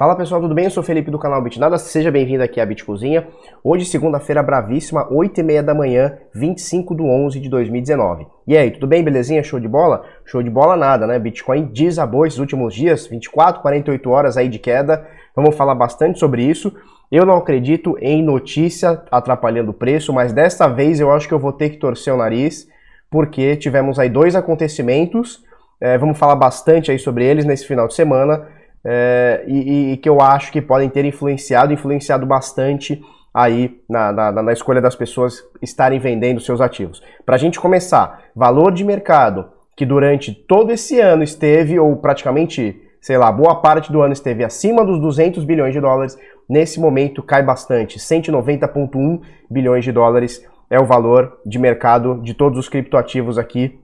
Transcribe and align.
Fala 0.00 0.16
pessoal, 0.16 0.40
tudo 0.40 0.54
bem? 0.54 0.64
Eu 0.64 0.70
sou 0.70 0.82
o 0.82 0.86
Felipe 0.86 1.10
do 1.10 1.18
canal 1.18 1.42
BitNada, 1.42 1.76
seja 1.76 2.10
bem-vindo 2.10 2.42
aqui 2.42 2.58
à 2.58 2.64
Bitcozinha. 2.64 3.28
Hoje, 3.62 3.84
segunda-feira 3.84 4.42
bravíssima, 4.42 5.06
8h30 5.10 5.60
da 5.60 5.74
manhã, 5.74 6.16
25 6.34 6.94
de 6.94 7.02
11 7.02 7.38
de 7.38 7.50
2019. 7.50 8.26
E 8.46 8.56
aí, 8.56 8.70
tudo 8.70 8.86
bem? 8.86 9.04
Belezinha? 9.04 9.42
Show 9.42 9.60
de 9.60 9.68
bola? 9.68 10.02
Show 10.24 10.42
de 10.42 10.48
bola 10.48 10.74
nada, 10.74 11.06
né? 11.06 11.18
Bitcoin 11.18 11.66
desabou 11.66 12.24
esses 12.24 12.38
últimos 12.38 12.74
dias, 12.74 13.06
24, 13.08 13.60
48 13.60 14.08
horas 14.08 14.38
aí 14.38 14.48
de 14.48 14.58
queda. 14.58 15.06
Vamos 15.36 15.54
falar 15.54 15.74
bastante 15.74 16.18
sobre 16.18 16.44
isso. 16.44 16.74
Eu 17.12 17.26
não 17.26 17.36
acredito 17.36 17.94
em 18.00 18.22
notícia 18.22 19.02
atrapalhando 19.10 19.72
o 19.72 19.74
preço, 19.74 20.14
mas 20.14 20.32
desta 20.32 20.66
vez 20.66 20.98
eu 20.98 21.12
acho 21.12 21.28
que 21.28 21.34
eu 21.34 21.38
vou 21.38 21.52
ter 21.52 21.68
que 21.68 21.76
torcer 21.76 22.14
o 22.14 22.16
nariz, 22.16 22.66
porque 23.10 23.54
tivemos 23.54 23.98
aí 23.98 24.08
dois 24.08 24.34
acontecimentos, 24.34 25.44
é, 25.78 25.98
vamos 25.98 26.18
falar 26.18 26.36
bastante 26.36 26.90
aí 26.90 26.98
sobre 26.98 27.26
eles 27.26 27.44
nesse 27.44 27.66
final 27.66 27.86
de 27.86 27.94
semana, 27.94 28.46
é, 28.84 29.44
e, 29.46 29.92
e, 29.92 29.96
que 29.96 30.08
eu 30.08 30.20
acho 30.20 30.50
que 30.50 30.62
podem 30.62 30.88
ter 30.88 31.04
influenciado, 31.04 31.72
influenciado 31.72 32.24
bastante 32.24 33.02
aí 33.32 33.80
na, 33.88 34.12
na, 34.12 34.42
na 34.42 34.52
escolha 34.52 34.80
das 34.80 34.96
pessoas 34.96 35.42
estarem 35.62 35.98
vendendo 35.98 36.40
seus 36.40 36.60
ativos. 36.60 37.02
Para 37.24 37.36
a 37.36 37.38
gente 37.38 37.60
começar, 37.60 38.24
valor 38.34 38.72
de 38.72 38.84
mercado 38.84 39.50
que 39.76 39.86
durante 39.86 40.34
todo 40.34 40.72
esse 40.72 41.00
ano 41.00 41.22
esteve, 41.22 41.78
ou 41.78 41.96
praticamente, 41.96 42.82
sei 43.00 43.16
lá, 43.16 43.30
boa 43.30 43.60
parte 43.60 43.90
do 43.90 44.02
ano 44.02 44.12
esteve 44.12 44.44
acima 44.44 44.84
dos 44.84 45.00
200 45.00 45.44
bilhões 45.44 45.72
de 45.72 45.80
dólares, 45.80 46.18
nesse 46.48 46.80
momento 46.80 47.22
cai 47.22 47.42
bastante, 47.42 47.98
190,1 47.98 49.20
bilhões 49.48 49.84
de 49.84 49.92
dólares 49.92 50.44
é 50.68 50.78
o 50.78 50.84
valor 50.84 51.38
de 51.46 51.58
mercado 51.58 52.20
de 52.22 52.34
todos 52.34 52.58
os 52.58 52.68
criptoativos 52.68 53.38
aqui 53.38 53.80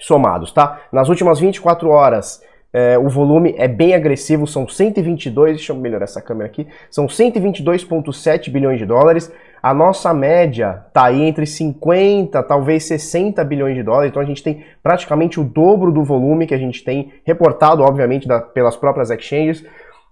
somados, 0.00 0.52
tá? 0.52 0.80
Nas 0.92 1.08
últimas 1.08 1.38
24 1.38 1.88
horas, 1.88 2.42
é, 2.76 2.98
o 2.98 3.08
volume 3.08 3.54
é 3.56 3.68
bem 3.68 3.94
agressivo, 3.94 4.48
são 4.48 4.66
122, 4.66 5.58
deixa 5.58 5.72
eu 5.72 5.76
melhorar 5.76 6.02
essa 6.02 6.20
câmera 6.20 6.46
aqui, 6.46 6.66
são 6.90 7.06
122,7 7.06 8.50
bilhões 8.50 8.80
de 8.80 8.84
dólares. 8.84 9.32
A 9.62 9.72
nossa 9.72 10.12
média 10.12 10.82
está 10.88 11.04
aí 11.04 11.22
entre 11.22 11.46
50, 11.46 12.42
talvez 12.42 12.82
60 12.84 13.44
bilhões 13.44 13.76
de 13.76 13.84
dólares, 13.84 14.10
então 14.10 14.20
a 14.20 14.24
gente 14.24 14.42
tem 14.42 14.64
praticamente 14.82 15.38
o 15.38 15.44
dobro 15.44 15.92
do 15.92 16.02
volume 16.02 16.48
que 16.48 16.54
a 16.54 16.58
gente 16.58 16.82
tem 16.82 17.12
reportado, 17.24 17.80
obviamente, 17.80 18.26
da, 18.26 18.40
pelas 18.40 18.76
próprias 18.76 19.08
exchanges 19.08 19.64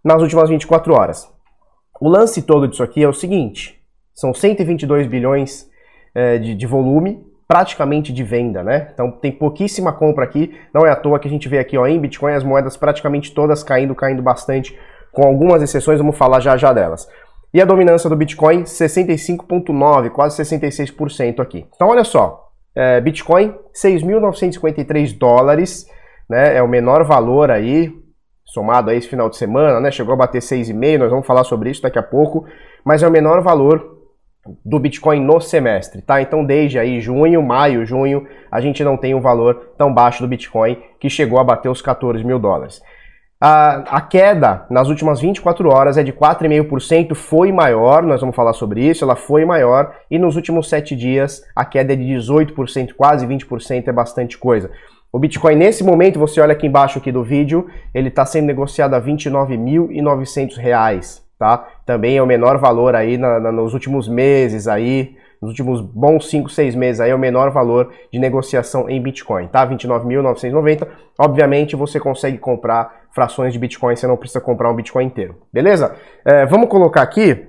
nas 0.04 0.22
últimas 0.22 0.48
24 0.48 0.94
horas. 0.94 1.28
O 2.00 2.08
lance 2.08 2.42
todo 2.42 2.68
disso 2.68 2.84
aqui 2.84 3.02
é 3.02 3.08
o 3.08 3.12
seguinte: 3.12 3.82
são 4.14 4.32
122 4.32 5.08
bilhões 5.08 5.68
é, 6.14 6.38
de, 6.38 6.54
de 6.54 6.66
volume, 6.66 7.26
praticamente 7.52 8.14
de 8.14 8.24
venda, 8.24 8.62
né? 8.62 8.88
Então 8.94 9.10
tem 9.10 9.30
pouquíssima 9.30 9.92
compra 9.92 10.24
aqui, 10.24 10.58
não 10.72 10.86
é 10.86 10.90
à 10.90 10.96
toa 10.96 11.18
que 11.18 11.28
a 11.28 11.30
gente 11.30 11.50
vê 11.50 11.58
aqui 11.58 11.76
ó, 11.76 11.86
em 11.86 12.00
Bitcoin 12.00 12.32
as 12.32 12.42
moedas 12.42 12.78
praticamente 12.78 13.34
todas 13.34 13.62
caindo, 13.62 13.94
caindo 13.94 14.22
bastante, 14.22 14.74
com 15.12 15.22
algumas 15.22 15.60
exceções, 15.60 15.98
vamos 15.98 16.16
falar 16.16 16.40
já 16.40 16.56
já 16.56 16.72
delas. 16.72 17.06
E 17.52 17.60
a 17.60 17.66
dominância 17.66 18.08
do 18.08 18.16
Bitcoin, 18.16 18.62
65,9%, 18.62 20.08
quase 20.08 20.42
66% 20.42 21.40
aqui. 21.40 21.66
Então 21.74 21.88
olha 21.88 22.04
só, 22.04 22.48
é, 22.74 22.98
Bitcoin, 23.02 23.54
6.953 23.74 25.18
dólares, 25.18 25.86
né? 26.30 26.56
É 26.56 26.62
o 26.62 26.68
menor 26.68 27.04
valor 27.04 27.50
aí, 27.50 27.92
somado 28.46 28.88
a 28.88 28.94
esse 28.94 29.08
final 29.08 29.28
de 29.28 29.36
semana, 29.36 29.78
né? 29.78 29.90
Chegou 29.90 30.14
a 30.14 30.16
bater 30.16 30.40
6,5, 30.40 30.98
nós 31.00 31.10
vamos 31.10 31.26
falar 31.26 31.44
sobre 31.44 31.68
isso 31.68 31.82
daqui 31.82 31.98
a 31.98 32.02
pouco, 32.02 32.46
mas 32.82 33.02
é 33.02 33.06
o 33.06 33.12
menor 33.12 33.42
valor 33.42 34.01
do 34.64 34.78
Bitcoin 34.78 35.20
no 35.20 35.40
semestre, 35.40 36.02
tá? 36.02 36.20
Então 36.20 36.44
desde 36.44 36.78
aí 36.78 37.00
junho, 37.00 37.42
maio, 37.42 37.86
junho, 37.86 38.26
a 38.50 38.60
gente 38.60 38.82
não 38.82 38.96
tem 38.96 39.14
um 39.14 39.20
valor 39.20 39.72
tão 39.78 39.92
baixo 39.92 40.22
do 40.22 40.28
Bitcoin 40.28 40.78
que 40.98 41.08
chegou 41.08 41.38
a 41.38 41.44
bater 41.44 41.68
os 41.68 41.80
14 41.80 42.24
mil 42.24 42.38
dólares. 42.38 42.82
A, 43.40 43.96
a 43.96 44.00
queda 44.00 44.66
nas 44.70 44.88
últimas 44.88 45.20
24 45.20 45.68
horas 45.68 45.98
é 45.98 46.02
de 46.02 46.12
4,5%, 46.12 47.14
foi 47.14 47.50
maior, 47.50 48.04
nós 48.04 48.20
vamos 48.20 48.36
falar 48.36 48.52
sobre 48.52 48.84
isso, 48.84 49.04
ela 49.04 49.16
foi 49.16 49.44
maior, 49.44 49.96
e 50.08 50.16
nos 50.16 50.36
últimos 50.36 50.68
7 50.68 50.94
dias 50.94 51.42
a 51.54 51.64
queda 51.64 51.92
é 51.92 51.96
de 51.96 52.04
18%, 52.04 52.92
quase 52.96 53.26
20%, 53.26 53.88
é 53.88 53.92
bastante 53.92 54.38
coisa. 54.38 54.70
O 55.12 55.18
Bitcoin 55.18 55.56
nesse 55.56 55.82
momento, 55.82 56.20
você 56.20 56.40
olha 56.40 56.52
aqui 56.52 56.68
embaixo 56.68 56.98
aqui 56.98 57.10
do 57.10 57.24
vídeo, 57.24 57.66
ele 57.92 58.08
está 58.08 58.24
sendo 58.24 58.46
negociado 58.46 58.94
a 58.94 59.02
29.900 59.02 60.56
reais 60.56 61.22
tá? 61.42 61.66
Também 61.84 62.16
é 62.16 62.22
o 62.22 62.26
menor 62.26 62.56
valor 62.58 62.94
aí 62.94 63.18
na, 63.18 63.40
na, 63.40 63.50
nos 63.50 63.74
últimos 63.74 64.06
meses 64.06 64.68
aí, 64.68 65.16
nos 65.40 65.50
últimos 65.50 65.80
bons 65.80 66.30
5, 66.30 66.48
6 66.48 66.76
meses 66.76 67.00
aí 67.00 67.10
é 67.10 67.14
o 67.14 67.18
menor 67.18 67.50
valor 67.50 67.92
de 68.12 68.18
negociação 68.20 68.88
em 68.88 69.02
Bitcoin, 69.02 69.48
tá? 69.48 69.66
29.990. 69.66 70.86
Obviamente 71.18 71.74
você 71.74 71.98
consegue 71.98 72.38
comprar 72.38 73.06
frações 73.10 73.52
de 73.52 73.58
Bitcoin, 73.58 73.96
você 73.96 74.06
não 74.06 74.16
precisa 74.16 74.40
comprar 74.40 74.70
um 74.70 74.76
Bitcoin 74.76 75.06
inteiro, 75.06 75.34
beleza? 75.52 75.96
É, 76.24 76.46
vamos 76.46 76.68
colocar 76.68 77.02
aqui 77.02 77.44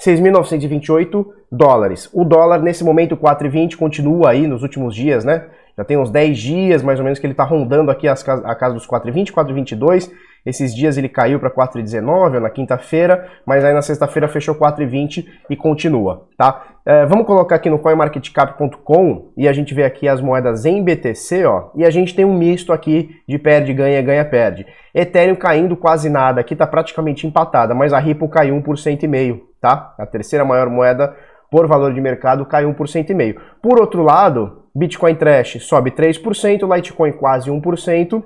6.928 0.00 1.26
dólares. 1.52 2.08
O 2.14 2.24
dólar 2.24 2.62
nesse 2.62 2.82
momento 2.82 3.18
4,20 3.18 3.76
continua 3.76 4.30
aí 4.30 4.46
nos 4.46 4.62
últimos 4.62 4.94
dias, 4.94 5.26
né? 5.26 5.44
Já 5.76 5.84
tem 5.84 5.98
uns 5.98 6.08
10 6.08 6.38
dias 6.38 6.82
mais 6.82 6.98
ou 6.98 7.04
menos 7.04 7.18
que 7.18 7.26
ele 7.26 7.34
está 7.34 7.44
rondando 7.44 7.90
aqui 7.90 8.08
as, 8.08 8.26
a 8.26 8.54
casa 8.54 8.74
dos 8.74 8.86
4,20, 8.86 9.30
4,22. 9.30 10.10
Esses 10.46 10.72
dias 10.72 10.96
ele 10.96 11.08
caiu 11.08 11.40
para 11.40 11.50
4,19 11.50 12.38
na 12.38 12.48
quinta-feira, 12.48 13.26
mas 13.44 13.64
aí 13.64 13.74
na 13.74 13.82
sexta-feira 13.82 14.28
fechou 14.28 14.54
4,20 14.54 15.26
e 15.50 15.56
continua, 15.56 16.28
tá? 16.38 16.64
É, 16.86 17.04
vamos 17.04 17.26
colocar 17.26 17.56
aqui 17.56 17.68
no 17.68 17.80
coinmarketcap.com 17.80 19.32
e 19.36 19.48
a 19.48 19.52
gente 19.52 19.74
vê 19.74 19.82
aqui 19.82 20.06
as 20.06 20.20
moedas 20.20 20.64
em 20.64 20.84
BTC, 20.84 21.44
ó, 21.44 21.70
e 21.74 21.84
a 21.84 21.90
gente 21.90 22.14
tem 22.14 22.24
um 22.24 22.38
misto 22.38 22.72
aqui 22.72 23.10
de 23.28 23.38
perde, 23.40 23.74
ganha, 23.74 24.00
ganha, 24.00 24.24
perde. 24.24 24.64
Ethereum 24.94 25.34
caindo 25.34 25.76
quase 25.76 26.08
nada, 26.08 26.40
aqui 26.40 26.54
tá 26.54 26.64
praticamente 26.64 27.26
empatada, 27.26 27.74
mas 27.74 27.92
a 27.92 27.98
Ripple 27.98 28.28
caiu 28.28 28.54
1,5%, 28.62 29.40
tá? 29.60 29.94
A 29.98 30.06
terceira 30.06 30.44
maior 30.44 30.70
moeda 30.70 31.12
por 31.50 31.66
valor 31.66 31.92
de 31.92 32.00
mercado 32.00 32.46
caiu 32.46 32.72
1,5%. 32.72 33.36
Por 33.60 33.80
outro 33.80 34.04
lado, 34.04 34.62
Bitcoin 34.72 35.14
Trash 35.16 35.58
sobe 35.62 35.90
3%, 35.90 36.72
Litecoin 36.72 37.12
quase 37.12 37.50
1%, 37.50 38.22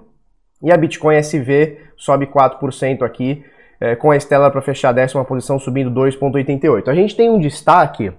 e 0.62 0.72
a 0.72 0.76
Bitcoin 0.76 1.16
SV 1.16 1.78
sobe 1.96 2.26
4% 2.26 3.02
aqui, 3.02 3.44
é, 3.80 3.96
com 3.96 4.10
a 4.10 4.16
Stella 4.16 4.50
para 4.50 4.60
fechar 4.60 4.90
a 4.90 4.92
décima 4.92 5.24
posição 5.24 5.58
subindo 5.58 5.90
2,88%. 5.90 6.88
A 6.88 6.94
gente 6.94 7.16
tem 7.16 7.30
um 7.30 7.38
destaque 7.38 8.12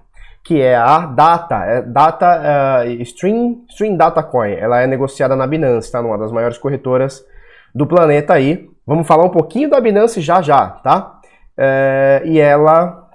que 0.44 0.60
é 0.60 0.74
a 0.74 1.06
Data, 1.06 1.64
é 1.64 1.82
Data 1.82 2.84
uh, 2.84 3.02
Stream, 3.02 3.64
Stream 3.68 3.96
Data 3.96 4.22
Coin. 4.22 4.52
Ela 4.52 4.82
é 4.82 4.86
negociada 4.86 5.36
na 5.36 5.46
Binance, 5.46 5.90
tá? 5.90 6.02
Numa 6.02 6.18
das 6.18 6.32
maiores 6.32 6.58
corretoras 6.58 7.24
do 7.74 7.86
planeta 7.86 8.34
aí. 8.34 8.68
Vamos 8.84 9.06
falar 9.06 9.24
um 9.24 9.30
pouquinho 9.30 9.70
da 9.70 9.80
Binance 9.80 10.20
já 10.20 10.42
já, 10.42 10.66
tá? 10.66 11.20
É, 11.56 12.22
e 12.24 12.40
ela, 12.40 13.08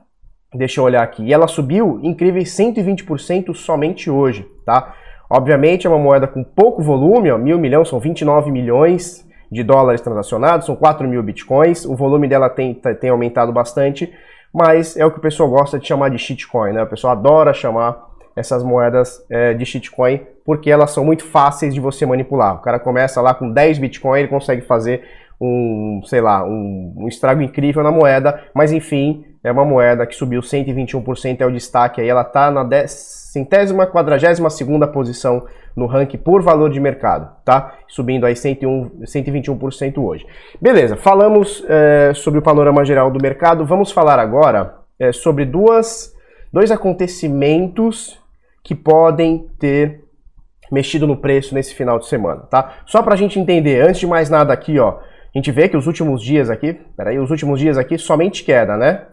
deixa 0.53 0.79
eu 0.79 0.85
olhar 0.85 1.03
aqui, 1.03 1.23
e 1.23 1.33
ela 1.33 1.47
subiu 1.47 1.99
incríveis 2.01 2.49
120% 2.55 3.53
somente 3.53 4.09
hoje, 4.09 4.47
tá? 4.65 4.94
Obviamente 5.29 5.85
é 5.85 5.89
uma 5.89 5.99
moeda 5.99 6.27
com 6.27 6.43
pouco 6.43 6.81
volume, 6.81 7.31
ó, 7.31 7.38
mil 7.38 7.59
milhões, 7.59 7.89
são 7.89 7.99
29 7.99 8.51
milhões 8.51 9.27
de 9.51 9.63
dólares 9.63 10.01
transacionados, 10.01 10.65
são 10.65 10.75
4 10.75 11.07
mil 11.07 11.21
bitcoins, 11.23 11.85
o 11.85 11.95
volume 11.95 12.27
dela 12.27 12.49
tem, 12.49 12.73
tem 12.99 13.09
aumentado 13.09 13.51
bastante, 13.51 14.13
mas 14.53 14.95
é 14.97 15.05
o 15.05 15.11
que 15.11 15.17
o 15.17 15.21
pessoal 15.21 15.49
gosta 15.49 15.77
de 15.79 15.88
chamar 15.88 16.09
de 16.09 16.17
shitcoin, 16.17 16.73
né? 16.73 16.83
O 16.83 16.88
pessoal 16.88 17.13
adora 17.13 17.53
chamar 17.53 18.07
essas 18.35 18.63
moedas 18.63 19.25
é, 19.29 19.53
de 19.53 19.65
shitcoin 19.65 20.21
porque 20.45 20.71
elas 20.71 20.91
são 20.91 21.03
muito 21.03 21.25
fáceis 21.25 21.73
de 21.73 21.79
você 21.81 22.05
manipular. 22.05 22.55
O 22.55 22.61
cara 22.61 22.79
começa 22.79 23.19
lá 23.19 23.33
com 23.33 23.51
10 23.51 23.79
bitcoin, 23.79 24.19
ele 24.19 24.29
consegue 24.29 24.61
fazer 24.61 25.03
um, 25.41 26.01
sei 26.05 26.21
lá, 26.21 26.44
um, 26.45 26.94
um 26.97 27.07
estrago 27.07 27.41
incrível 27.41 27.83
na 27.83 27.91
moeda, 27.91 28.44
mas 28.53 28.71
enfim, 28.71 29.25
é 29.44 29.51
uma 29.51 29.65
moeda 29.65 30.07
que 30.07 30.15
subiu 30.15 30.41
121%, 30.41 31.41
é 31.41 31.45
o 31.45 31.51
destaque 31.51 32.01
aí, 32.01 32.07
ela 32.07 32.21
está 32.21 32.49
na 32.49 32.63
centésima, 33.31 33.85
quadragésima 33.85 34.49
segunda 34.49 34.88
posição 34.88 35.45
no 35.75 35.85
ranking 35.85 36.18
por 36.18 36.41
valor 36.41 36.69
de 36.69 36.79
mercado, 36.79 37.29
tá? 37.44 37.75
Subindo 37.88 38.25
aí 38.25 38.35
101, 38.35 39.01
121% 39.03 39.97
hoje. 39.97 40.25
Beleza, 40.62 40.95
falamos 40.95 41.63
é, 41.68 42.13
sobre 42.15 42.39
o 42.39 42.41
panorama 42.41 42.85
geral 42.85 43.12
do 43.12 43.21
mercado, 43.21 43.65
vamos 43.65 43.91
falar 43.91 44.18
agora 44.18 44.75
é, 44.97 45.12
sobre 45.12 45.45
duas, 45.45 46.13
dois 46.51 46.71
acontecimentos 46.71 48.18
que 48.63 48.74
podem 48.74 49.47
ter 49.59 50.03
mexido 50.71 51.06
no 51.06 51.18
preço 51.18 51.53
nesse 51.53 51.75
final 51.75 52.00
de 52.00 52.07
semana, 52.07 52.41
tá? 52.50 52.80
Só 52.85 53.01
para 53.01 53.13
a 53.13 53.18
gente 53.18 53.39
entender, 53.39 53.81
antes 53.81 54.00
de 54.00 54.07
mais 54.07 54.30
nada 54.30 54.53
aqui, 54.53 54.80
ó, 54.80 55.00
a 55.00 55.38
gente 55.38 55.51
vê 55.51 55.68
que 55.68 55.77
os 55.77 55.85
últimos 55.85 56.21
dias 56.21 56.50
aqui, 56.50 56.73
peraí, 56.95 57.19
os 57.19 57.30
últimos 57.30 57.59
dias 57.59 57.77
aqui 57.77 57.97
somente 57.97 58.44
queda, 58.44 58.77
né? 58.77 59.03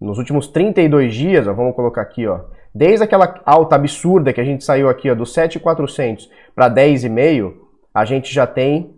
Nos 0.00 0.18
últimos 0.18 0.46
32 0.48 1.14
dias, 1.14 1.46
ó, 1.46 1.52
vamos 1.52 1.74
colocar 1.74 2.02
aqui, 2.02 2.26
ó, 2.26 2.40
desde 2.74 3.04
aquela 3.04 3.40
alta 3.44 3.74
absurda 3.74 4.32
que 4.32 4.40
a 4.40 4.44
gente 4.44 4.64
saiu 4.64 4.88
aqui, 4.88 5.10
ó, 5.10 5.14
do 5.14 5.26
7,400 5.26 6.30
para 6.54 6.70
10,5, 6.70 7.54
a 7.92 8.04
gente 8.04 8.32
já 8.32 8.46
tem 8.46 8.94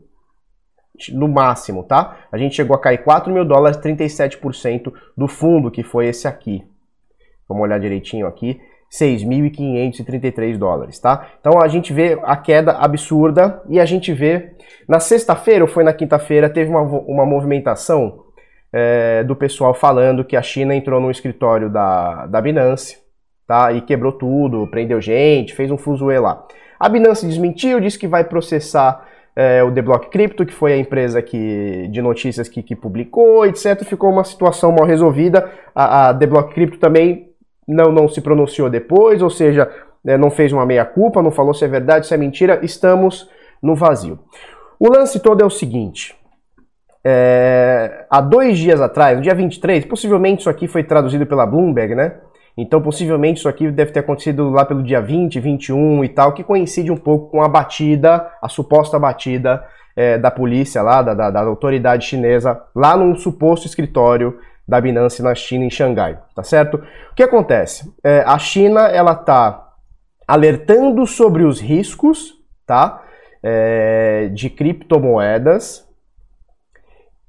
no 1.13 1.27
máximo, 1.29 1.85
tá? 1.85 2.19
A 2.31 2.37
gente 2.37 2.55
chegou 2.55 2.77
a 2.77 2.81
cair 2.81 2.99
4 2.99 3.33
mil 3.33 3.45
dólares, 3.45 3.79
37% 3.79 4.93
do 5.17 5.27
fundo, 5.27 5.71
que 5.71 5.83
foi 5.83 6.09
esse 6.09 6.29
aqui. 6.29 6.63
Vamos 7.49 7.63
olhar 7.63 7.81
direitinho 7.81 8.27
aqui. 8.27 8.61
6.533 8.93 10.59
dólares, 10.59 10.99
tá? 10.99 11.29
Então 11.41 11.63
a 11.63 11.69
gente 11.69 11.93
vê 11.93 12.19
a 12.25 12.37
queda 12.37 12.73
absurda 12.73 13.63
e 13.69 13.79
a 13.79 13.85
gente 13.85 14.13
vê 14.13 14.57
na 14.89 14.99
sexta-feira 14.99 15.65
ou 15.65 15.71
foi 15.71 15.85
na 15.85 15.93
quinta-feira 15.93 16.51
teve 16.51 16.71
uma, 16.71 16.83
uma 16.83 17.25
movimentação 17.25 18.25
é, 18.73 19.25
do 19.25 19.35
pessoal 19.35 19.75
falando 19.75 20.25
que 20.25 20.37
a 20.37 20.43
China 20.43 20.75
entrou 20.75 21.01
no 21.01 21.11
escritório 21.11 21.69
da, 21.69 22.27
da 22.27 22.41
Binance 22.41 22.99
tá, 23.47 23.73
e 23.73 23.81
quebrou 23.81 24.13
tudo, 24.13 24.67
prendeu 24.69 25.01
gente, 25.01 25.55
fez 25.55 25.71
um 25.71 25.79
fuzuê 25.79 26.19
lá. 26.19 26.47
A 26.79 26.89
Binance 26.89 27.27
desmentiu, 27.27 27.81
disse 27.81 27.99
que 27.99 28.07
vai 28.07 28.25
processar 28.25 29.07
é, 29.35 29.63
o 29.63 29.73
The 29.73 29.83
Block 29.83 30.11
Crypto, 30.11 30.47
que 30.47 30.55
foi 30.55 30.73
a 30.73 30.77
empresa 30.77 31.21
que, 31.21 31.89
de 31.89 32.01
notícias 32.01 32.49
que, 32.49 32.63
que 32.63 32.77
publicou, 32.77 33.45
etc. 33.47 33.85
Ficou 33.85 34.11
uma 34.11 34.25
situação 34.25 34.73
mal 34.73 34.87
resolvida. 34.87 35.51
A, 35.75 36.09
a 36.09 36.15
The 36.15 36.27
Block 36.27 36.55
Crypto 36.55 36.79
também 36.79 37.31
não, 37.67 37.91
não 37.91 38.09
se 38.09 38.21
pronunciou 38.21 38.71
depois, 38.71 39.23
ou 39.23 39.31
seja, 39.31 39.71
é, 40.07 40.17
não 40.17 40.31
fez 40.31 40.53
uma 40.53 40.67
meia-culpa, 40.67 41.23
não 41.23 41.31
falou 41.31 41.55
se 41.55 41.65
é 41.65 41.69
verdade, 41.69 42.07
se 42.07 42.15
é 42.15 42.17
mentira. 42.17 42.61
Estamos 42.63 43.29
no 43.63 43.75
vazio. 43.75 44.19
O 44.79 44.89
lance 44.93 45.21
todo 45.21 45.43
é 45.43 45.45
o 45.45 45.51
seguinte. 45.51 46.17
É, 47.05 48.05
há 48.11 48.21
dois 48.21 48.59
dias 48.59 48.81
atrás, 48.81 49.17
no 49.17 49.23
dia 49.23 49.35
23, 49.35 49.85
possivelmente 49.87 50.41
isso 50.41 50.51
aqui 50.51 50.69
foi 50.69 50.85
traduzido 50.85 51.27
pela 51.27 51.47
Bloomberg, 51.47 51.95
né? 51.95 52.17
Então, 52.57 52.83
possivelmente 52.83 53.39
isso 53.39 53.49
aqui 53.49 53.71
deve 53.71 53.93
ter 53.93 54.01
acontecido 54.01 54.51
lá 54.51 54.65
pelo 54.65 54.83
dia 54.83 55.01
20, 55.01 55.41
21 55.41 56.05
e 56.05 56.09
tal, 56.09 56.33
que 56.35 56.45
coincide 56.45 56.91
um 56.91 56.97
pouco 56.97 57.31
com 57.31 57.43
a 57.43 57.49
batida, 57.49 58.31
a 58.43 58.49
suposta 58.49 58.99
batida 58.99 59.65
é, 59.97 60.19
da 60.19 60.31
polícia 60.31 60.83
lá, 60.83 61.01
da, 61.01 61.15
da, 61.15 61.31
da, 61.31 61.41
autoridade 61.41 62.07
chinesa, 62.07 62.61
lá 62.75 62.97
num 62.97 63.15
suposto 63.15 63.67
escritório 63.67 64.39
da 64.67 64.81
Binance 64.81 65.23
na 65.23 65.35
China, 65.35 65.65
em 65.65 65.71
Xangai, 65.71 66.19
tá 66.35 66.43
certo? 66.43 66.77
O 67.13 67.15
que 67.15 67.23
acontece? 67.23 67.93
É, 68.05 68.23
a 68.27 68.39
China, 68.39 68.89
ela 68.89 69.15
tá 69.15 69.69
alertando 70.27 71.07
sobre 71.07 71.45
os 71.45 71.61
riscos, 71.61 72.35
tá? 72.67 73.03
É, 73.43 74.29
de 74.35 74.51
criptomoedas, 74.51 75.89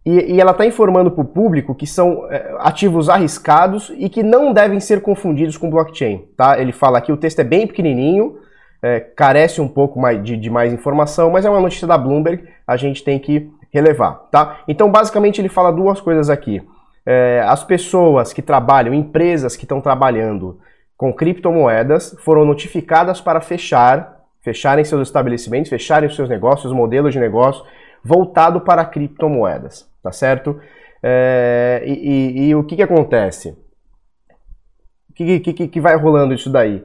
e, 0.06 0.34
e 0.34 0.42
ela 0.42 0.52
está 0.52 0.66
informando 0.66 1.12
para 1.12 1.22
o 1.22 1.28
público 1.28 1.76
que 1.76 1.86
são 1.86 2.28
é, 2.32 2.56
ativos 2.60 3.08
arriscados 3.08 3.92
e 3.96 4.10
que 4.10 4.24
não 4.24 4.52
devem 4.52 4.80
ser 4.80 5.02
confundidos 5.02 5.58
com 5.58 5.70
blockchain. 5.70 6.26
Tá? 6.36 6.60
Ele 6.60 6.72
fala 6.72 6.98
aqui, 6.98 7.12
o 7.12 7.18
texto 7.18 7.40
é 7.40 7.44
bem 7.44 7.68
pequenininho, 7.68 8.38
é, 8.82 9.00
carece 9.00 9.62
um 9.62 9.68
pouco 9.68 10.00
mais 10.00 10.24
de, 10.24 10.36
de, 10.36 10.50
mais 10.50 10.74
informação, 10.74 11.30
mas 11.30 11.46
é 11.46 11.50
uma 11.50 11.60
notícia 11.60 11.88
da 11.88 11.98
Bloomberg, 11.98 12.44
a 12.66 12.76
gente 12.78 13.04
tem 13.04 13.20
que 13.20 13.52
relevar. 13.72 14.28
Tá? 14.32 14.62
Então, 14.68 14.92
basicamente, 14.92 15.40
ele 15.40 15.50
fala 15.50 15.72
duas 15.72 16.02
coisas 16.02 16.32
aqui. 16.32 16.64
É, 17.06 17.44
as 17.48 17.64
pessoas 17.64 18.34
que 18.34 18.42
trabalham, 18.42 18.94
empresas 18.94 19.56
que 19.56 19.66
estão 19.66 19.80
trabalhando 19.82 20.60
com 20.98 21.14
criptomoedas, 21.14 22.16
foram 22.22 22.44
notificadas 22.44 23.22
para 23.22 23.40
fechar, 23.40 24.20
fecharem 24.42 24.84
seus 24.84 25.08
estabelecimentos, 25.08 25.70
fecharem 25.70 26.10
seus 26.10 26.28
negócios, 26.28 26.74
modelos 26.74 27.14
de 27.14 27.20
negócio, 27.20 27.64
voltado 28.04 28.62
para 28.62 28.84
criptomoedas 28.84 29.91
tá 30.02 30.12
certo? 30.12 30.60
É, 31.04 31.84
e, 31.86 31.92
e, 31.92 32.50
e, 32.50 32.56
o 32.56 32.64
que, 32.64 32.76
que 32.76 32.84
acontece? 32.84 33.58
O 35.10 35.14
que, 35.14 35.40
que, 35.40 35.68
que 35.68 35.82
vai 35.82 35.96
rolando 35.96 36.34
isso 36.34 36.50
daí? 36.50 36.84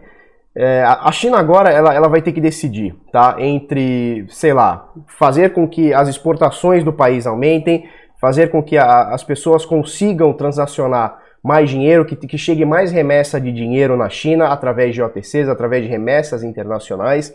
É, 0.59 0.83
a 0.83 1.13
China 1.13 1.39
agora 1.39 1.71
ela, 1.71 1.95
ela 1.95 2.09
vai 2.09 2.23
ter 2.23 2.33
que 2.33 2.41
decidir, 2.41 2.95
tá? 3.13 3.37
Entre, 3.39 4.25
sei 4.31 4.55
lá, 4.55 4.91
fazer 5.07 5.53
com 5.53 5.69
que 5.69 5.93
as 5.93 6.09
exportações 6.09 6.83
do 6.83 6.95
país 6.95 7.27
aumentem, 7.27 7.87
fazer 8.19 8.51
com 8.51 8.63
que 8.63 8.79
a, 8.79 9.11
as 9.11 9.23
pessoas 9.23 9.67
consigam 9.67 10.33
transacionar 10.33 11.19
mais 11.45 11.69
dinheiro, 11.69 12.07
que, 12.07 12.17
que 12.17 12.39
chegue 12.39 12.65
mais 12.65 12.91
remessa 12.91 13.41
de 13.41 13.53
dinheiro 13.53 13.97
na 13.97 14.09
China 14.09 14.49
através 14.49 14.95
de 14.95 15.03
OTCs, 15.03 15.49
através 15.49 15.85
de 15.85 15.91
remessas 15.91 16.43
internacionais, 16.43 17.35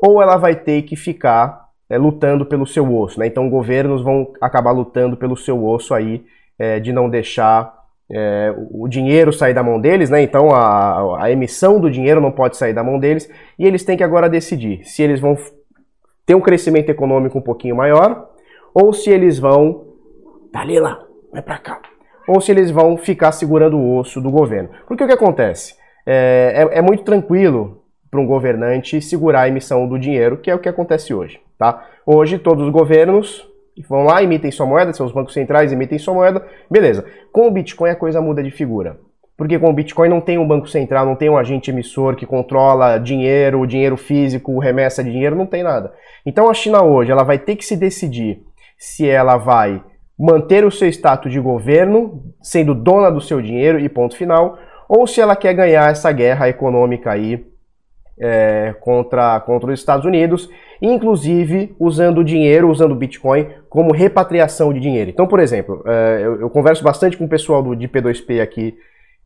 ou 0.00 0.22
ela 0.22 0.38
vai 0.38 0.56
ter 0.56 0.82
que 0.82 0.96
ficar 0.96 1.68
é, 1.92 1.98
lutando 1.98 2.46
pelo 2.46 2.66
seu 2.66 2.90
osso. 2.96 3.20
Né? 3.20 3.26
Então, 3.26 3.50
governos 3.50 4.02
vão 4.02 4.32
acabar 4.40 4.70
lutando 4.70 5.14
pelo 5.14 5.36
seu 5.36 5.62
osso 5.62 5.92
aí, 5.92 6.24
é, 6.58 6.80
de 6.80 6.90
não 6.90 7.10
deixar 7.10 7.82
é, 8.10 8.54
o 8.70 8.88
dinheiro 8.88 9.30
sair 9.30 9.52
da 9.52 9.62
mão 9.62 9.78
deles, 9.78 10.08
né? 10.08 10.22
Então, 10.22 10.50
a, 10.50 11.24
a 11.24 11.30
emissão 11.30 11.78
do 11.78 11.90
dinheiro 11.90 12.20
não 12.20 12.32
pode 12.32 12.56
sair 12.56 12.72
da 12.72 12.82
mão 12.82 12.98
deles, 12.98 13.28
e 13.58 13.66
eles 13.66 13.84
têm 13.84 13.96
que 13.96 14.02
agora 14.02 14.28
decidir 14.28 14.84
se 14.84 15.02
eles 15.02 15.20
vão 15.20 15.36
ter 16.24 16.34
um 16.34 16.40
crescimento 16.40 16.88
econômico 16.88 17.38
um 17.38 17.42
pouquinho 17.42 17.76
maior, 17.76 18.26
ou 18.74 18.94
se 18.94 19.10
eles 19.10 19.38
vão. 19.38 19.84
Dalila, 20.50 21.06
vai 21.30 21.42
pra 21.42 21.58
cá. 21.58 21.78
Ou 22.26 22.40
se 22.40 22.52
eles 22.52 22.70
vão 22.70 22.96
ficar 22.96 23.32
segurando 23.32 23.76
o 23.76 23.98
osso 23.98 24.20
do 24.20 24.30
governo. 24.30 24.70
Porque 24.86 25.04
o 25.04 25.06
que 25.06 25.12
acontece? 25.12 25.74
É, 26.06 26.68
é, 26.72 26.78
é 26.78 26.82
muito 26.82 27.02
tranquilo 27.02 27.82
para 28.10 28.20
um 28.20 28.26
governante 28.26 29.00
segurar 29.00 29.42
a 29.42 29.48
emissão 29.48 29.88
do 29.88 29.98
dinheiro, 29.98 30.36
que 30.36 30.50
é 30.50 30.54
o 30.54 30.58
que 30.58 30.68
acontece 30.68 31.12
hoje. 31.12 31.40
Tá? 31.62 31.86
Hoje, 32.04 32.40
todos 32.40 32.64
os 32.64 32.72
governos 32.72 33.48
vão 33.88 34.02
lá, 34.02 34.20
emitem 34.20 34.50
sua 34.50 34.66
moeda, 34.66 34.92
seus 34.92 35.12
bancos 35.12 35.32
centrais 35.32 35.72
emitem 35.72 35.96
sua 35.96 36.12
moeda, 36.12 36.44
beleza. 36.68 37.04
Com 37.30 37.46
o 37.46 37.50
Bitcoin 37.52 37.90
a 37.90 37.94
coisa 37.94 38.20
muda 38.20 38.42
de 38.42 38.50
figura. 38.50 38.98
Porque 39.36 39.56
com 39.60 39.70
o 39.70 39.72
Bitcoin 39.72 40.08
não 40.08 40.20
tem 40.20 40.38
um 40.38 40.46
banco 40.46 40.66
central, 40.66 41.06
não 41.06 41.14
tem 41.14 41.30
um 41.30 41.36
agente 41.36 41.70
emissor 41.70 42.16
que 42.16 42.26
controla 42.26 42.98
dinheiro, 42.98 43.64
dinheiro 43.64 43.96
físico, 43.96 44.58
remessa 44.58 45.04
de 45.04 45.12
dinheiro, 45.12 45.36
não 45.36 45.46
tem 45.46 45.62
nada. 45.62 45.92
Então 46.26 46.50
a 46.50 46.54
China 46.54 46.82
hoje 46.82 47.12
ela 47.12 47.22
vai 47.22 47.38
ter 47.38 47.54
que 47.54 47.64
se 47.64 47.76
decidir 47.76 48.42
se 48.76 49.08
ela 49.08 49.36
vai 49.36 49.80
manter 50.18 50.64
o 50.64 50.70
seu 50.70 50.88
status 50.88 51.30
de 51.30 51.38
governo, 51.38 52.24
sendo 52.42 52.74
dona 52.74 53.08
do 53.08 53.20
seu 53.20 53.40
dinheiro 53.40 53.78
e 53.78 53.88
ponto 53.88 54.16
final, 54.16 54.58
ou 54.88 55.06
se 55.06 55.20
ela 55.20 55.36
quer 55.36 55.54
ganhar 55.54 55.92
essa 55.92 56.10
guerra 56.10 56.48
econômica 56.48 57.12
aí 57.12 57.51
é, 58.18 58.74
contra, 58.80 59.40
contra 59.40 59.72
os 59.72 59.78
Estados 59.78 60.06
Unidos, 60.06 60.48
inclusive 60.80 61.74
usando 61.78 62.24
dinheiro, 62.24 62.70
usando 62.70 62.94
Bitcoin 62.94 63.48
como 63.68 63.92
repatriação 63.92 64.72
de 64.72 64.80
dinheiro. 64.80 65.10
Então, 65.10 65.26
por 65.26 65.40
exemplo, 65.40 65.82
é, 65.86 66.20
eu, 66.22 66.40
eu, 66.40 66.50
converso 66.50 66.82
bastante 66.84 67.16
com 67.16 67.24
o 67.24 67.28
pessoal 67.28 67.62
do, 67.62 67.74
de 67.74 67.88
P2P 67.88 68.40
aqui 68.40 68.76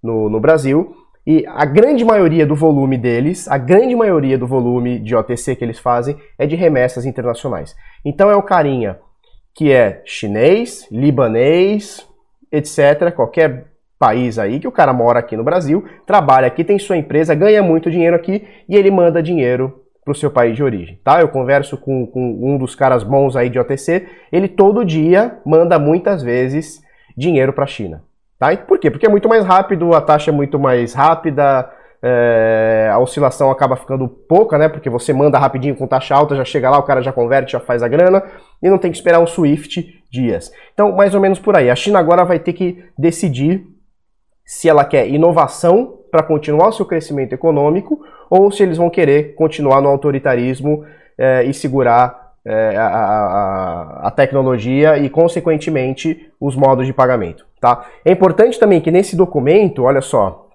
no, 0.02 0.28
no 0.28 0.40
Brasil, 0.40 0.94
e 1.26 1.44
a 1.48 1.64
grande 1.64 2.04
maioria 2.04 2.46
do 2.46 2.54
volume 2.54 2.96
deles, 2.96 3.48
a 3.48 3.58
grande 3.58 3.96
maioria 3.96 4.38
do 4.38 4.46
volume 4.46 5.00
de 5.00 5.16
OTC 5.16 5.56
que 5.56 5.64
eles 5.64 5.78
fazem 5.78 6.16
é 6.38 6.46
de 6.46 6.54
remessas 6.54 7.04
internacionais. 7.04 7.74
Então 8.04 8.30
é 8.30 8.36
o 8.36 8.42
carinha 8.42 8.98
que 9.52 9.72
é 9.72 10.02
chinês, 10.04 10.86
libanês, 10.92 12.06
etc., 12.52 13.10
qualquer 13.14 13.66
país 13.98 14.38
aí, 14.38 14.60
que 14.60 14.68
o 14.68 14.72
cara 14.72 14.92
mora 14.92 15.18
aqui 15.18 15.36
no 15.36 15.44
Brasil, 15.44 15.84
trabalha 16.06 16.46
aqui, 16.46 16.62
tem 16.62 16.78
sua 16.78 16.96
empresa, 16.96 17.34
ganha 17.34 17.62
muito 17.62 17.90
dinheiro 17.90 18.14
aqui 18.14 18.46
e 18.68 18.76
ele 18.76 18.90
manda 18.90 19.22
dinheiro 19.22 19.82
para 20.04 20.12
o 20.12 20.14
seu 20.14 20.30
país 20.30 20.54
de 20.54 20.62
origem, 20.62 21.00
tá? 21.02 21.20
Eu 21.20 21.28
converso 21.28 21.76
com, 21.76 22.06
com, 22.06 22.38
um 22.40 22.56
dos 22.56 22.76
caras 22.76 23.02
bons 23.02 23.34
aí 23.34 23.50
de 23.50 23.58
OTC, 23.58 24.06
ele 24.30 24.46
todo 24.46 24.84
dia 24.84 25.38
manda 25.44 25.78
muitas 25.80 26.22
vezes 26.22 26.80
dinheiro 27.16 27.52
para 27.52 27.64
a 27.64 27.66
China, 27.66 28.04
tá? 28.38 28.52
E 28.52 28.56
por 28.56 28.78
quê? 28.78 28.88
Porque 28.88 29.06
é 29.06 29.08
muito 29.08 29.28
mais 29.28 29.44
rápido, 29.44 29.94
a 29.94 30.00
taxa 30.00 30.30
é 30.30 30.32
muito 30.32 30.60
mais 30.60 30.94
rápida, 30.94 31.68
é, 32.00 32.88
a 32.92 33.00
oscilação 33.00 33.50
acaba 33.50 33.74
ficando 33.74 34.06
pouca, 34.06 34.56
né? 34.56 34.68
Porque 34.68 34.88
você 34.88 35.12
manda 35.12 35.38
rapidinho 35.38 35.74
com 35.74 35.88
taxa 35.88 36.14
alta, 36.14 36.36
já 36.36 36.44
chega 36.44 36.70
lá, 36.70 36.78
o 36.78 36.84
cara 36.84 37.02
já 37.02 37.12
converte, 37.12 37.52
já 37.52 37.60
faz 37.60 37.82
a 37.82 37.88
grana 37.88 38.22
e 38.62 38.70
não 38.70 38.78
tem 38.78 38.92
que 38.92 38.96
esperar 38.96 39.18
um 39.18 39.26
Swift 39.26 40.04
dias. 40.08 40.52
Então, 40.72 40.92
mais 40.92 41.16
ou 41.16 41.20
menos 41.20 41.40
por 41.40 41.56
aí. 41.56 41.68
A 41.68 41.74
China 41.74 41.98
agora 41.98 42.24
vai 42.24 42.38
ter 42.38 42.52
que 42.52 42.84
decidir 42.96 43.66
se 44.46 44.68
ela 44.68 44.84
quer 44.84 45.08
inovação 45.08 45.98
para 46.08 46.22
continuar 46.22 46.68
o 46.68 46.72
seu 46.72 46.86
crescimento 46.86 47.32
econômico 47.32 48.00
ou 48.30 48.50
se 48.52 48.62
eles 48.62 48.78
vão 48.78 48.88
querer 48.88 49.34
continuar 49.34 49.82
no 49.82 49.88
autoritarismo 49.88 50.84
é, 51.18 51.42
e 51.42 51.52
segurar 51.52 52.34
é, 52.44 52.76
a, 52.76 52.86
a, 52.86 54.06
a, 54.06 54.10
tecnologia 54.12 54.96
e, 54.98 55.10
consequentemente, 55.10 56.30
os 56.40 56.54
modos 56.54 56.86
de 56.86 56.92
pagamento. 56.92 57.44
Tá? 57.60 57.86
É 58.04 58.12
importante 58.12 58.58
também 58.58 58.80
que 58.80 58.90
nesse 58.90 59.16
documento, 59.16 59.82
olha 59.82 60.00
só, 60.00 60.48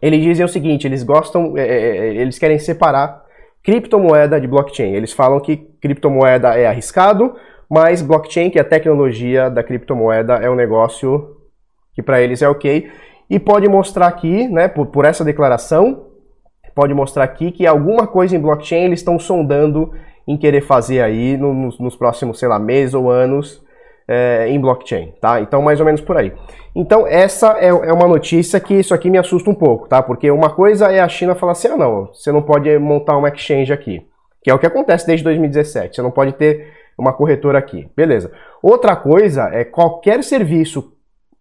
eles 0.00 0.22
dizem 0.22 0.44
o 0.44 0.48
seguinte: 0.48 0.86
eles 0.86 1.02
gostam, 1.02 1.58
é, 1.58 2.14
eles 2.14 2.38
querem 2.38 2.58
separar 2.58 3.22
criptomoeda 3.62 4.40
de 4.40 4.46
blockchain. 4.46 4.94
Eles 4.94 5.12
falam 5.12 5.40
que 5.40 5.58
criptomoeda 5.80 6.54
é 6.54 6.66
arriscado, 6.66 7.34
mas 7.68 8.00
blockchain, 8.00 8.48
que 8.48 8.58
é 8.58 8.62
a 8.62 8.64
tecnologia 8.64 9.50
da 9.50 9.62
criptomoeda, 9.62 10.36
é 10.36 10.48
um 10.48 10.54
negócio 10.54 11.36
que 11.94 12.02
para 12.02 12.20
eles 12.20 12.40
é 12.40 12.48
ok 12.48 12.88
e 13.28 13.38
pode 13.38 13.68
mostrar 13.68 14.06
aqui, 14.06 14.48
né, 14.48 14.68
por, 14.68 14.86
por 14.86 15.04
essa 15.04 15.24
declaração, 15.24 16.06
pode 16.74 16.94
mostrar 16.94 17.24
aqui 17.24 17.50
que 17.50 17.66
alguma 17.66 18.06
coisa 18.06 18.36
em 18.36 18.40
blockchain 18.40 18.84
eles 18.84 19.00
estão 19.00 19.18
sondando 19.18 19.92
em 20.26 20.36
querer 20.36 20.60
fazer 20.60 21.00
aí 21.00 21.36
no, 21.36 21.54
nos, 21.54 21.78
nos, 21.78 21.96
próximos, 21.96 22.38
sei 22.38 22.48
lá, 22.48 22.58
meses 22.58 22.94
ou 22.94 23.10
anos 23.10 23.64
é, 24.08 24.48
em 24.48 24.60
blockchain, 24.60 25.12
tá? 25.20 25.40
Então, 25.40 25.62
mais 25.62 25.80
ou 25.80 25.86
menos 25.86 26.00
por 26.00 26.16
aí. 26.16 26.32
Então, 26.74 27.06
essa 27.06 27.56
é, 27.58 27.68
é, 27.68 27.92
uma 27.92 28.06
notícia 28.06 28.60
que 28.60 28.74
isso 28.74 28.92
aqui 28.92 29.08
me 29.08 29.18
assusta 29.18 29.48
um 29.48 29.54
pouco, 29.54 29.88
tá? 29.88 30.02
Porque 30.02 30.30
uma 30.30 30.50
coisa 30.50 30.92
é 30.92 31.00
a 31.00 31.08
China 31.08 31.34
falar 31.34 31.52
assim, 31.52 31.68
ah, 31.68 31.76
não, 31.76 32.06
você 32.12 32.30
não 32.30 32.42
pode 32.42 32.76
montar 32.78 33.16
uma 33.16 33.28
exchange 33.28 33.72
aqui, 33.72 34.06
que 34.42 34.50
é 34.50 34.54
o 34.54 34.58
que 34.58 34.66
acontece 34.66 35.06
desde 35.06 35.24
2017, 35.24 35.96
você 35.96 36.02
não 36.02 36.10
pode 36.10 36.32
ter 36.32 36.74
uma 36.98 37.12
corretora 37.12 37.58
aqui, 37.58 37.88
beleza. 37.96 38.32
Outra 38.62 38.96
coisa 38.96 39.48
é 39.52 39.64
qualquer 39.64 40.22
serviço 40.22 40.95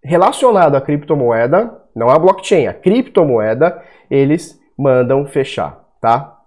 relacionado 0.06 0.76
à 0.76 0.82
criptomoeda, 0.82 1.82
não 1.96 2.10
a 2.10 2.20
blockchain, 2.20 2.68
a 2.68 2.74
criptomoeda, 2.74 3.82
eles 4.10 4.60
mandam 4.78 5.26
fechar, 5.26 5.84
tá? 6.00 6.38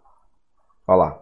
Olha 0.87 0.97
lá. 0.97 1.19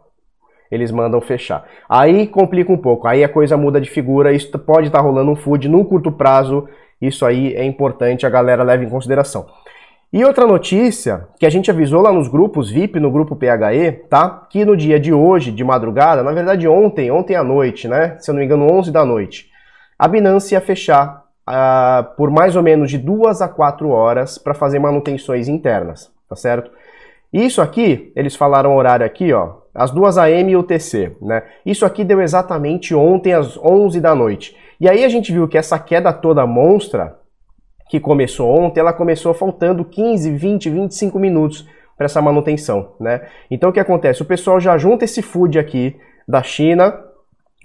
Eles 0.70 0.90
mandam 0.90 1.20
fechar. 1.20 1.64
Aí 1.88 2.26
complica 2.26 2.72
um 2.72 2.76
pouco, 2.76 3.06
aí 3.06 3.24
a 3.24 3.28
coisa 3.28 3.56
muda 3.56 3.80
de 3.80 3.88
figura, 3.88 4.32
isso 4.32 4.58
pode 4.58 4.88
estar 4.88 4.98
tá 4.98 5.04
rolando 5.04 5.30
um 5.30 5.36
food 5.36 5.68
num 5.68 5.84
curto 5.84 6.12
prazo, 6.12 6.68
Isso 7.00 7.26
aí 7.26 7.54
é 7.54 7.62
importante, 7.62 8.24
a 8.24 8.30
galera 8.30 8.62
leva 8.62 8.82
em 8.82 8.88
consideração. 8.88 9.46
E 10.12 10.24
outra 10.24 10.46
notícia 10.46 11.28
que 11.38 11.44
a 11.44 11.50
gente 11.50 11.70
avisou 11.70 12.00
lá 12.00 12.10
nos 12.10 12.26
grupos 12.26 12.70
VIP, 12.70 12.98
no 12.98 13.10
grupo 13.10 13.36
PHE, 13.36 13.92
tá? 14.08 14.46
Que 14.50 14.64
no 14.64 14.76
dia 14.76 14.98
de 14.98 15.12
hoje, 15.12 15.52
de 15.52 15.62
madrugada, 15.62 16.22
na 16.22 16.32
verdade 16.32 16.66
ontem, 16.66 17.10
ontem 17.10 17.36
à 17.36 17.44
noite, 17.44 17.86
né? 17.86 18.16
Se 18.18 18.30
eu 18.30 18.34
não 18.34 18.40
me 18.40 18.46
engano, 18.46 18.72
11 18.72 18.90
da 18.90 19.04
noite, 19.04 19.50
a 19.98 20.08
Binance 20.08 20.54
ia 20.54 20.60
fechar 20.60 21.25
uh, 21.48 22.04
por 22.16 22.30
mais 22.30 22.56
ou 22.56 22.62
menos 22.62 22.90
de 22.90 22.98
duas 22.98 23.40
a 23.40 23.48
quatro 23.48 23.90
horas 23.90 24.38
para 24.38 24.54
fazer 24.54 24.78
manutenções 24.78 25.48
internas, 25.48 26.12
tá 26.28 26.36
certo? 26.36 26.70
Isso 27.32 27.60
aqui, 27.60 28.12
eles 28.16 28.34
falaram 28.34 28.76
horário 28.76 29.04
aqui, 29.04 29.32
ó, 29.32 29.54
as 29.74 29.90
duas 29.90 30.16
AM 30.16 30.50
e 30.50 30.56
UTC, 30.56 31.16
né? 31.20 31.42
Isso 31.64 31.84
aqui 31.84 32.02
deu 32.02 32.20
exatamente 32.20 32.94
ontem 32.94 33.32
às 33.32 33.58
11 33.58 34.00
da 34.00 34.14
noite. 34.14 34.56
E 34.80 34.88
aí 34.88 35.04
a 35.04 35.08
gente 35.08 35.32
viu 35.32 35.46
que 35.46 35.58
essa 35.58 35.78
queda 35.78 36.12
toda 36.12 36.46
monstra 36.46 37.18
que 37.88 38.00
começou 38.00 38.48
ontem, 38.58 38.80
ela 38.80 38.92
começou 38.92 39.32
faltando 39.32 39.84
15, 39.84 40.32
20, 40.32 40.70
25 40.70 41.18
minutos 41.18 41.68
para 41.96 42.06
essa 42.06 42.20
manutenção, 42.20 42.94
né? 43.00 43.22
Então 43.50 43.70
o 43.70 43.72
que 43.72 43.80
acontece? 43.80 44.22
O 44.22 44.26
pessoal 44.26 44.60
já 44.60 44.76
junta 44.76 45.04
esse 45.04 45.22
food 45.22 45.58
aqui 45.58 45.96
da 46.26 46.42
China 46.42 47.05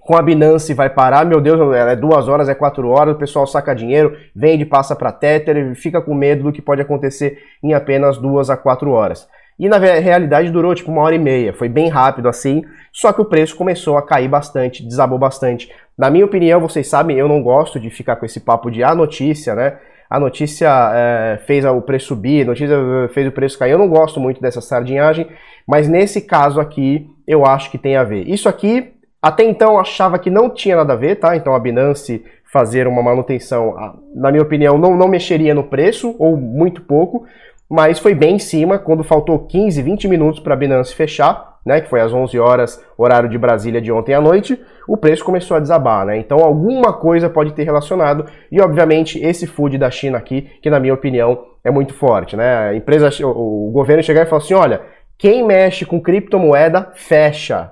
com 0.01 0.17
a 0.17 0.21
Binance 0.21 0.73
vai 0.73 0.89
parar, 0.89 1.25
meu 1.25 1.39
Deus, 1.39 1.59
é 1.75 1.95
duas 1.95 2.27
horas, 2.27 2.49
é 2.49 2.55
quatro 2.55 2.89
horas, 2.89 3.15
o 3.15 3.17
pessoal 3.17 3.47
saca 3.47 3.73
dinheiro, 3.73 4.17
vende, 4.35 4.65
passa 4.65 4.95
para 4.95 5.11
Tether 5.11 5.55
e 5.57 5.75
fica 5.75 6.01
com 6.01 6.13
medo 6.13 6.43
do 6.43 6.51
que 6.51 6.61
pode 6.61 6.81
acontecer 6.81 7.39
em 7.63 7.73
apenas 7.73 8.17
duas 8.17 8.49
a 8.49 8.57
quatro 8.57 8.91
horas. 8.91 9.27
E 9.59 9.69
na 9.69 9.77
realidade 9.77 10.49
durou 10.49 10.73
tipo 10.73 10.91
uma 10.91 11.03
hora 11.03 11.15
e 11.15 11.19
meia, 11.19 11.53
foi 11.53 11.69
bem 11.69 11.87
rápido 11.87 12.27
assim, 12.27 12.63
só 12.91 13.13
que 13.13 13.21
o 13.21 13.25
preço 13.25 13.55
começou 13.55 13.95
a 13.95 14.01
cair 14.01 14.27
bastante, 14.27 14.83
desabou 14.83 15.19
bastante. 15.19 15.71
Na 15.97 16.09
minha 16.09 16.25
opinião, 16.25 16.59
vocês 16.59 16.87
sabem, 16.87 17.17
eu 17.17 17.27
não 17.27 17.43
gosto 17.43 17.79
de 17.79 17.89
ficar 17.91 18.15
com 18.15 18.25
esse 18.25 18.39
papo 18.39 18.71
de 18.71 18.83
a 18.83 18.95
notícia, 18.95 19.53
né? 19.53 19.77
a 20.11 20.19
notícia 20.19 20.67
é, 20.93 21.37
fez 21.47 21.63
o 21.63 21.81
preço 21.81 22.07
subir, 22.07 22.41
a 22.41 22.47
notícia 22.47 22.75
fez 23.13 23.25
o 23.25 23.31
preço 23.31 23.57
cair. 23.57 23.71
Eu 23.71 23.77
não 23.77 23.87
gosto 23.87 24.19
muito 24.19 24.41
dessa 24.41 24.59
sardinhagem, 24.59 25.25
mas 25.65 25.87
nesse 25.87 26.19
caso 26.19 26.59
aqui 26.59 27.09
eu 27.25 27.45
acho 27.45 27.71
que 27.71 27.77
tem 27.77 27.95
a 27.95 28.03
ver. 28.03 28.27
Isso 28.27 28.49
aqui, 28.49 28.91
até 29.21 29.43
então, 29.43 29.79
achava 29.79 30.17
que 30.17 30.29
não 30.29 30.49
tinha 30.49 30.75
nada 30.75 30.93
a 30.93 30.95
ver, 30.95 31.17
tá? 31.17 31.35
Então 31.35 31.53
a 31.53 31.59
Binance 31.59 32.25
fazer 32.51 32.87
uma 32.87 33.03
manutenção, 33.03 33.75
na 34.13 34.31
minha 34.31 34.43
opinião, 34.43 34.77
não, 34.77 34.97
não 34.97 35.07
mexeria 35.07 35.53
no 35.53 35.63
preço, 35.63 36.15
ou 36.19 36.35
muito 36.35 36.81
pouco, 36.81 37.25
mas 37.69 37.99
foi 37.99 38.13
bem 38.13 38.35
em 38.35 38.39
cima, 38.39 38.77
quando 38.77 39.03
faltou 39.03 39.39
15, 39.39 39.81
20 39.81 40.07
minutos 40.07 40.39
para 40.41 40.53
a 40.53 40.57
Binance 40.57 40.93
fechar, 40.93 41.59
né, 41.65 41.79
que 41.79 41.89
foi 41.89 42.01
às 42.01 42.11
11 42.11 42.37
horas, 42.39 42.83
horário 42.97 43.29
de 43.29 43.37
Brasília 43.37 43.79
de 43.79 43.91
ontem 43.91 44.13
à 44.13 44.19
noite, 44.19 44.59
o 44.87 44.97
preço 44.97 45.23
começou 45.23 45.55
a 45.55 45.59
desabar, 45.59 46.05
né? 46.05 46.17
Então 46.17 46.39
alguma 46.39 46.91
coisa 46.91 47.29
pode 47.29 47.53
ter 47.53 47.63
relacionado 47.63 48.25
e 48.51 48.59
obviamente 48.59 49.19
esse 49.23 49.45
food 49.45 49.77
da 49.77 49.91
China 49.91 50.17
aqui, 50.17 50.49
que 50.61 50.69
na 50.69 50.79
minha 50.79 50.93
opinião 50.93 51.45
é 51.63 51.69
muito 51.69 51.93
forte, 51.93 52.35
né? 52.35 52.69
A 52.69 52.75
empresa, 52.75 53.09
o 53.23 53.69
governo 53.71 54.03
chegar 54.03 54.23
e 54.23 54.29
falar 54.29 54.41
assim, 54.41 54.55
olha, 54.55 54.81
quem 55.17 55.45
mexe 55.45 55.85
com 55.85 56.01
criptomoeda 56.01 56.91
fecha. 56.95 57.71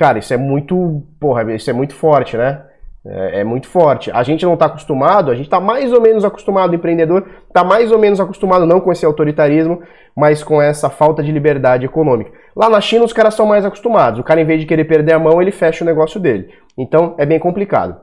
Cara, 0.00 0.18
isso 0.18 0.32
é 0.32 0.38
muito, 0.38 1.02
porra, 1.20 1.54
isso 1.54 1.68
é 1.68 1.74
muito 1.74 1.94
forte, 1.94 2.34
né? 2.34 2.64
É, 3.04 3.40
é, 3.40 3.44
muito 3.44 3.68
forte. 3.68 4.10
A 4.10 4.22
gente 4.22 4.46
não 4.46 4.54
está 4.54 4.64
acostumado, 4.64 5.30
a 5.30 5.34
gente 5.34 5.44
está 5.44 5.60
mais 5.60 5.92
ou 5.92 6.00
menos 6.00 6.24
acostumado, 6.24 6.74
empreendedor 6.74 7.28
está 7.46 7.62
mais 7.62 7.92
ou 7.92 7.98
menos 7.98 8.18
acostumado, 8.18 8.64
não 8.64 8.80
com 8.80 8.90
esse 8.90 9.04
autoritarismo, 9.04 9.82
mas 10.16 10.42
com 10.42 10.60
essa 10.62 10.88
falta 10.88 11.22
de 11.22 11.30
liberdade 11.30 11.84
econômica. 11.84 12.32
Lá 12.56 12.70
na 12.70 12.80
China 12.80 13.04
os 13.04 13.12
caras 13.12 13.34
são 13.34 13.44
mais 13.44 13.62
acostumados. 13.62 14.18
O 14.18 14.24
cara, 14.24 14.40
em 14.40 14.46
vez 14.46 14.58
de 14.62 14.66
querer 14.66 14.84
perder 14.84 15.12
a 15.12 15.18
mão, 15.18 15.42
ele 15.42 15.52
fecha 15.52 15.84
o 15.84 15.86
negócio 15.86 16.18
dele. 16.18 16.48
Então 16.78 17.14
é 17.18 17.26
bem 17.26 17.38
complicado. 17.38 18.00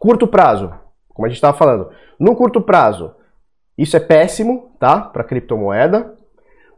Curto 0.00 0.26
prazo, 0.26 0.72
como 1.14 1.24
a 1.24 1.28
gente 1.28 1.36
estava 1.36 1.56
falando. 1.56 1.88
No 2.18 2.34
curto 2.34 2.60
prazo, 2.60 3.14
isso 3.78 3.96
é 3.96 4.00
péssimo, 4.00 4.72
tá? 4.80 5.02
Para 5.02 5.22
criptomoeda. 5.22 6.18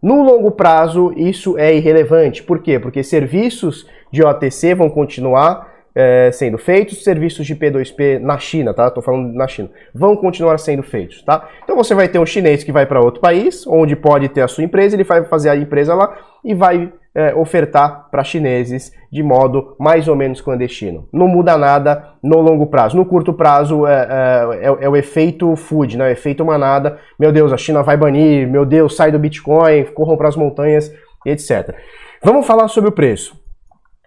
No 0.02 0.22
longo 0.22 0.50
prazo, 0.50 1.12
isso 1.14 1.58
é 1.58 1.74
irrelevante. 1.74 2.42
Por 2.42 2.60
quê? 2.60 2.78
Porque 2.78 3.02
serviços 3.02 3.86
de 4.10 4.22
OTC 4.22 4.74
vão 4.74 4.88
continuar 4.88 5.70
é, 5.94 6.30
sendo 6.32 6.56
feitos, 6.56 7.02
serviços 7.02 7.46
de 7.46 7.54
P2P 7.54 8.18
na 8.18 8.38
China, 8.38 8.72
tá? 8.72 8.90
Tô 8.90 9.02
falando 9.02 9.32
na 9.32 9.46
China, 9.48 9.70
vão 9.94 10.16
continuar 10.16 10.58
sendo 10.58 10.82
feitos, 10.82 11.22
tá? 11.22 11.48
Então 11.64 11.76
você 11.76 11.94
vai 11.94 12.08
ter 12.08 12.18
um 12.18 12.26
chinês 12.26 12.62
que 12.62 12.72
vai 12.72 12.86
para 12.86 13.00
outro 13.00 13.20
país, 13.20 13.66
onde 13.66 13.96
pode 13.96 14.28
ter 14.28 14.42
a 14.42 14.48
sua 14.48 14.64
empresa, 14.64 14.96
ele 14.96 15.04
vai 15.04 15.24
fazer 15.24 15.50
a 15.50 15.56
empresa 15.56 15.94
lá 15.94 16.16
e 16.44 16.54
vai 16.54 16.92
é, 17.14 17.34
ofertar 17.34 18.08
para 18.10 18.22
chineses 18.22 18.92
de 19.10 19.22
modo 19.22 19.74
mais 19.78 20.06
ou 20.06 20.14
menos 20.14 20.40
clandestino. 20.40 21.08
Não 21.12 21.26
muda 21.26 21.58
nada 21.58 22.10
no 22.22 22.40
longo 22.40 22.66
prazo. 22.66 22.96
No 22.96 23.04
curto 23.04 23.32
prazo 23.32 23.86
é, 23.86 23.92
é, 23.92 24.66
é, 24.66 24.84
é 24.84 24.88
o 24.88 24.96
efeito 24.96 25.54
food, 25.56 25.98
né? 25.98 26.06
o 26.06 26.10
efeito 26.10 26.44
manada. 26.44 26.98
Meu 27.18 27.32
Deus, 27.32 27.52
a 27.52 27.56
China 27.56 27.82
vai 27.82 27.96
banir, 27.96 28.48
meu 28.48 28.64
Deus, 28.64 28.94
sai 28.94 29.10
do 29.10 29.18
Bitcoin, 29.18 29.84
corram 29.86 30.16
para 30.16 30.28
as 30.28 30.36
montanhas, 30.36 30.92
etc. 31.26 31.74
Vamos 32.22 32.46
falar 32.46 32.68
sobre 32.68 32.90
o 32.90 32.92
preço. 32.92 33.39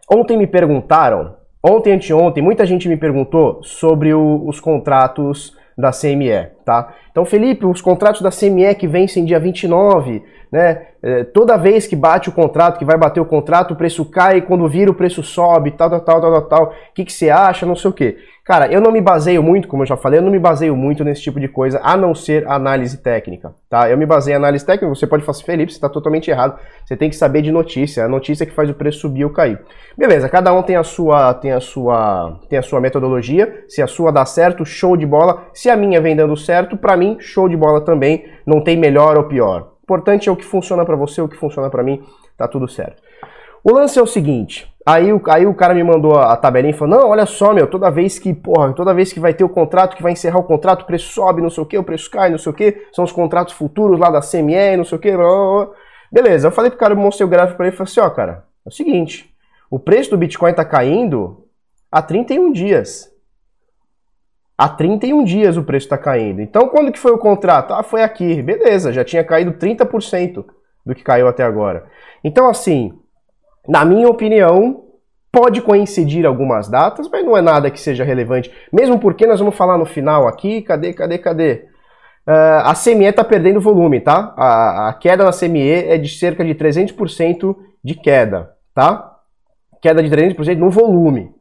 Ontem 0.09 0.37
me 0.37 0.47
perguntaram 0.47 1.43
Ontem, 1.65 1.93
anteontem, 1.93 2.43
muita 2.43 2.65
gente 2.65 2.89
me 2.89 2.97
perguntou 2.97 3.63
sobre 3.63 4.13
o, 4.13 4.45
os 4.45 4.59
contratos 4.59 5.55
da 5.77 5.91
CME, 5.91 6.49
tá? 6.63 6.93
Então, 7.11 7.25
Felipe, 7.25 7.65
os 7.65 7.81
contratos 7.81 8.21
da 8.21 8.29
CME 8.29 8.73
que 8.75 8.87
vencem 8.87 9.25
dia 9.25 9.39
29, 9.39 10.23
né? 10.51 10.87
É, 11.05 11.23
toda 11.23 11.57
vez 11.57 11.85
que 11.85 11.95
bate 11.95 12.29
o 12.29 12.31
contrato, 12.31 12.79
que 12.79 12.85
vai 12.85 12.97
bater 12.97 13.19
o 13.19 13.25
contrato, 13.25 13.73
o 13.73 13.75
preço 13.75 14.05
cai, 14.05 14.39
quando 14.41 14.67
vira 14.69 14.89
o 14.89 14.93
preço 14.93 15.21
sobe, 15.21 15.71
tal, 15.71 15.89
tal, 15.89 15.99
tal, 15.99 16.21
tal, 16.21 16.41
tal. 16.43 16.63
O 16.67 16.93
que, 16.93 17.03
que 17.03 17.11
você 17.11 17.29
acha? 17.29 17.65
Não 17.65 17.75
sei 17.75 17.89
o 17.89 17.93
quê. 17.93 18.17
Cara, 18.45 18.67
eu 18.67 18.81
não 18.81 18.91
me 18.91 18.99
baseio 18.99 19.41
muito, 19.41 19.69
como 19.69 19.83
eu 19.83 19.87
já 19.87 19.95
falei, 19.95 20.19
eu 20.19 20.23
não 20.23 20.31
me 20.31 20.39
baseio 20.39 20.75
muito 20.75 21.03
nesse 21.03 21.21
tipo 21.21 21.39
de 21.39 21.47
coisa, 21.47 21.79
a 21.81 21.95
não 21.95 22.13
ser 22.13 22.45
análise 22.45 22.97
técnica, 22.97 23.53
tá? 23.69 23.89
Eu 23.89 23.97
me 23.97 24.05
baseio 24.05 24.33
em 24.33 24.37
análise 24.37 24.65
técnica, 24.65 24.93
você 24.93 25.07
pode 25.07 25.23
falar 25.23 25.37
assim, 25.37 25.45
Felipe, 25.45 25.71
você 25.71 25.77
está 25.77 25.87
totalmente 25.87 26.29
errado. 26.29 26.59
Você 26.85 26.97
tem 26.97 27.09
que 27.09 27.15
saber 27.15 27.41
de 27.41 27.51
notícia, 27.51 28.03
a 28.03 28.07
notícia 28.07 28.45
que 28.45 28.51
faz 28.51 28.69
o 28.69 28.73
preço 28.73 28.99
subir 28.99 29.23
ou 29.23 29.31
cair. 29.31 29.59
Beleza, 29.97 30.27
cada 30.27 30.53
um 30.53 30.61
tem 30.61 30.75
a 30.75 30.83
sua, 30.83 31.33
tem 31.33 31.51
a 31.51 31.59
sua, 31.59 32.39
tem 32.49 32.59
a 32.59 32.61
sua 32.61 32.81
metodologia. 32.81 33.63
Se 33.67 33.81
a 33.81 33.87
sua 33.87 34.11
dá 34.11 34.25
certo, 34.25 34.65
show 34.65 34.97
de 34.97 35.05
bola. 35.05 35.45
Se 35.53 35.69
a 35.69 35.77
minha 35.77 36.01
vem 36.01 36.15
dando 36.15 36.35
certo, 36.35 36.52
para 36.77 36.97
mim, 36.97 37.17
show 37.19 37.47
de 37.47 37.57
bola 37.57 37.81
também. 37.81 38.25
Não 38.45 38.61
tem 38.61 38.77
melhor 38.77 39.17
ou 39.17 39.23
pior. 39.25 39.61
O 39.61 39.83
importante 39.83 40.29
é 40.29 40.31
o 40.31 40.35
que 40.35 40.45
funciona 40.45 40.85
para 40.85 40.95
você, 40.95 41.21
o 41.21 41.27
que 41.27 41.37
funciona 41.37 41.69
para 41.69 41.83
mim, 41.83 42.01
tá 42.37 42.47
tudo 42.47 42.67
certo. 42.67 43.01
O 43.63 43.73
lance 43.73 43.97
é 43.97 44.01
o 44.01 44.07
seguinte, 44.07 44.73
Aí, 44.85 45.07
aí 45.29 45.45
o 45.45 45.53
cara 45.53 45.73
me 45.73 45.81
mandou 45.81 46.19
a, 46.19 46.35
tabelinha 46.35 46.73
e 46.73 46.77
falou: 46.77 46.99
Não, 46.99 47.09
olha 47.09 47.25
só, 47.25 47.53
meu, 47.53 47.67
toda 47.67 47.89
vez 47.89 48.19
que, 48.19 48.33
porra, 48.33 48.73
toda 48.73 48.93
vez 48.93 49.13
que 49.13 49.19
vai 49.19 49.33
ter 49.33 49.43
o 49.45 49.49
contrato, 49.49 49.95
que 49.95 50.03
vai 50.03 50.11
encerrar 50.11 50.39
o 50.39 50.43
contrato, 50.43 50.81
o 50.81 50.85
preço 50.85 51.13
sobe, 51.13 51.41
não 51.41 51.49
sei 51.49 51.63
o 51.63 51.65
que, 51.65 51.77
o 51.77 51.83
preço 51.83 52.11
cai, 52.11 52.29
não 52.29 52.37
sei 52.37 52.51
o 52.51 52.55
que, 52.55 52.85
são 52.91 53.05
os 53.05 53.11
contratos 53.11 53.53
futuros 53.53 53.97
lá 53.97 54.09
da 54.09 54.19
CME, 54.19 54.75
não 54.75 54.83
sei 54.83 54.97
o 54.97 55.01
que. 55.01 55.09
Beleza, 56.11 56.47
eu 56.47 56.51
falei 56.51 56.69
pro 56.69 56.79
cara, 56.79 56.93
eu 56.93 56.97
mostrei 56.97 57.25
o 57.25 57.29
gráfico 57.29 57.55
pra 57.55 57.67
ele 57.67 57.73
e 57.73 57.77
falei 57.77 57.89
assim: 57.89 58.01
Ó, 58.01 58.09
cara, 58.09 58.43
é 58.65 58.69
o 58.69 58.71
seguinte, 58.71 59.33
o 59.71 59.79
preço 59.79 60.09
do 60.09 60.17
Bitcoin 60.17 60.53
tá 60.53 60.65
caindo 60.65 61.45
há 61.89 62.01
31 62.01 62.51
dias. 62.51 63.09
Há 64.57 64.69
31 64.69 65.23
dias 65.23 65.57
o 65.57 65.63
preço 65.63 65.89
tá 65.89 65.97
caindo. 65.97 66.41
Então, 66.41 66.67
quando 66.67 66.91
que 66.91 66.99
foi 66.99 67.11
o 67.11 67.17
contrato? 67.17 67.73
Ah, 67.73 67.83
foi 67.83 68.03
aqui. 68.03 68.41
Beleza, 68.41 68.93
já 68.93 69.03
tinha 69.03 69.23
caído 69.23 69.53
30% 69.53 70.45
do 70.85 70.93
que 70.93 71.03
caiu 71.03 71.27
até 71.27 71.43
agora. 71.43 71.85
Então, 72.23 72.47
assim, 72.47 72.93
na 73.67 73.83
minha 73.83 74.07
opinião, 74.07 74.83
pode 75.31 75.61
coincidir 75.61 76.25
algumas 76.25 76.69
datas, 76.69 77.09
mas 77.09 77.25
não 77.25 77.35
é 77.35 77.41
nada 77.41 77.71
que 77.71 77.79
seja 77.79 78.03
relevante. 78.03 78.53
Mesmo 78.71 78.99
porque 78.99 79.25
nós 79.25 79.39
vamos 79.39 79.55
falar 79.55 79.77
no 79.77 79.85
final 79.85 80.27
aqui, 80.27 80.61
cadê, 80.61 80.93
cadê, 80.93 81.17
cadê? 81.17 81.65
Uh, 82.27 82.63
a 82.63 82.73
CME 82.73 83.05
está 83.05 83.23
perdendo 83.23 83.59
volume, 83.59 83.99
tá? 83.99 84.33
A, 84.37 84.89
a, 84.89 84.93
queda 84.93 85.25
na 85.25 85.31
CME 85.31 85.69
é 85.69 85.97
de 85.97 86.07
cerca 86.07 86.45
de 86.45 86.53
300% 86.53 87.55
de 87.83 87.95
queda, 87.95 88.51
tá? 88.73 89.17
Queda 89.81 90.01
de 90.01 90.09
300% 90.09 90.57
no 90.57 90.69
volume. 90.69 91.32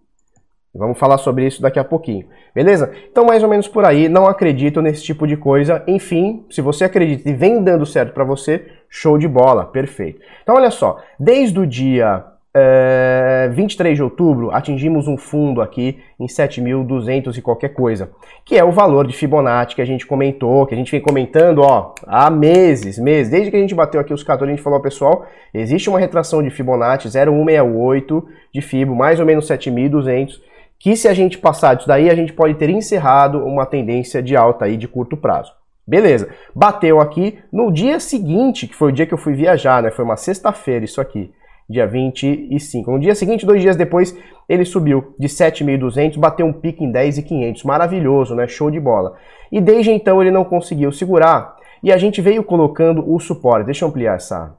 Vamos 0.74 0.98
falar 0.98 1.18
sobre 1.18 1.46
isso 1.46 1.60
daqui 1.60 1.78
a 1.78 1.84
pouquinho, 1.84 2.26
beleza? 2.54 2.90
Então, 3.10 3.26
mais 3.26 3.42
ou 3.42 3.48
menos 3.48 3.68
por 3.68 3.84
aí, 3.84 4.08
não 4.08 4.26
acredito 4.26 4.80
nesse 4.80 5.02
tipo 5.02 5.26
de 5.26 5.36
coisa. 5.36 5.82
Enfim, 5.86 6.46
se 6.48 6.62
você 6.62 6.84
acredita 6.84 7.28
e 7.28 7.34
vem 7.34 7.62
dando 7.62 7.84
certo 7.84 8.14
para 8.14 8.24
você, 8.24 8.66
show 8.88 9.18
de 9.18 9.28
bola, 9.28 9.66
perfeito. 9.66 10.20
Então, 10.42 10.54
olha 10.54 10.70
só, 10.70 10.98
desde 11.20 11.60
o 11.60 11.66
dia 11.66 12.24
é, 12.54 13.50
23 13.52 13.96
de 13.96 14.02
outubro, 14.02 14.50
atingimos 14.50 15.08
um 15.08 15.16
fundo 15.16 15.62
aqui 15.62 15.98
em 16.20 16.26
7.200 16.26 17.36
e 17.36 17.42
qualquer 17.42 17.70
coisa, 17.70 18.10
que 18.44 18.56
é 18.56 18.64
o 18.64 18.70
valor 18.70 19.06
de 19.06 19.14
Fibonacci 19.14 19.74
que 19.74 19.82
a 19.82 19.86
gente 19.86 20.06
comentou, 20.06 20.66
que 20.66 20.74
a 20.74 20.76
gente 20.76 20.90
vem 20.90 21.00
comentando 21.00 21.62
ó, 21.62 21.94
há 22.06 22.30
meses, 22.30 22.98
meses, 22.98 23.30
desde 23.30 23.50
que 23.50 23.56
a 23.56 23.60
gente 23.60 23.74
bateu 23.74 24.00
aqui 24.00 24.12
os 24.12 24.22
14, 24.22 24.50
a 24.50 24.54
gente 24.54 24.62
falou, 24.62 24.80
pessoal, 24.80 25.26
existe 25.52 25.88
uma 25.88 25.98
retração 25.98 26.42
de 26.42 26.50
Fibonacci 26.50 27.08
0,168 27.08 28.28
de 28.52 28.60
Fibo, 28.60 28.94
mais 28.94 29.18
ou 29.18 29.24
menos 29.24 29.46
7.200, 29.46 30.40
que 30.82 30.96
se 30.96 31.06
a 31.06 31.14
gente 31.14 31.38
passar 31.38 31.74
disso 31.74 31.86
daí, 31.86 32.10
a 32.10 32.14
gente 32.14 32.32
pode 32.32 32.54
ter 32.54 32.68
encerrado 32.68 33.38
uma 33.38 33.64
tendência 33.64 34.20
de 34.20 34.34
alta 34.34 34.64
aí 34.64 34.76
de 34.76 34.88
curto 34.88 35.16
prazo. 35.16 35.52
Beleza, 35.86 36.28
bateu 36.52 37.00
aqui 37.00 37.38
no 37.52 37.70
dia 37.70 38.00
seguinte, 38.00 38.66
que 38.66 38.74
foi 38.74 38.90
o 38.90 38.92
dia 38.92 39.06
que 39.06 39.14
eu 39.14 39.18
fui 39.18 39.32
viajar, 39.32 39.80
né? 39.80 39.92
Foi 39.92 40.04
uma 40.04 40.16
sexta-feira 40.16 40.84
isso 40.84 41.00
aqui, 41.00 41.32
dia 41.70 41.86
25. 41.86 42.90
No 42.90 42.98
dia 42.98 43.14
seguinte, 43.14 43.46
dois 43.46 43.62
dias 43.62 43.76
depois, 43.76 44.18
ele 44.48 44.64
subiu 44.64 45.14
de 45.16 45.28
7.200, 45.28 46.18
bateu 46.18 46.46
um 46.46 46.52
pico 46.52 46.82
em 46.82 46.90
10.500. 46.90 47.64
Maravilhoso, 47.64 48.34
né? 48.34 48.48
Show 48.48 48.68
de 48.68 48.80
bola. 48.80 49.14
E 49.52 49.60
desde 49.60 49.92
então 49.92 50.20
ele 50.20 50.32
não 50.32 50.44
conseguiu 50.44 50.90
segurar 50.90 51.54
e 51.80 51.92
a 51.92 51.96
gente 51.96 52.20
veio 52.20 52.42
colocando 52.42 53.08
o 53.08 53.20
suporte. 53.20 53.66
Deixa 53.66 53.84
eu 53.84 53.88
ampliar 53.88 54.16
essa, 54.16 54.56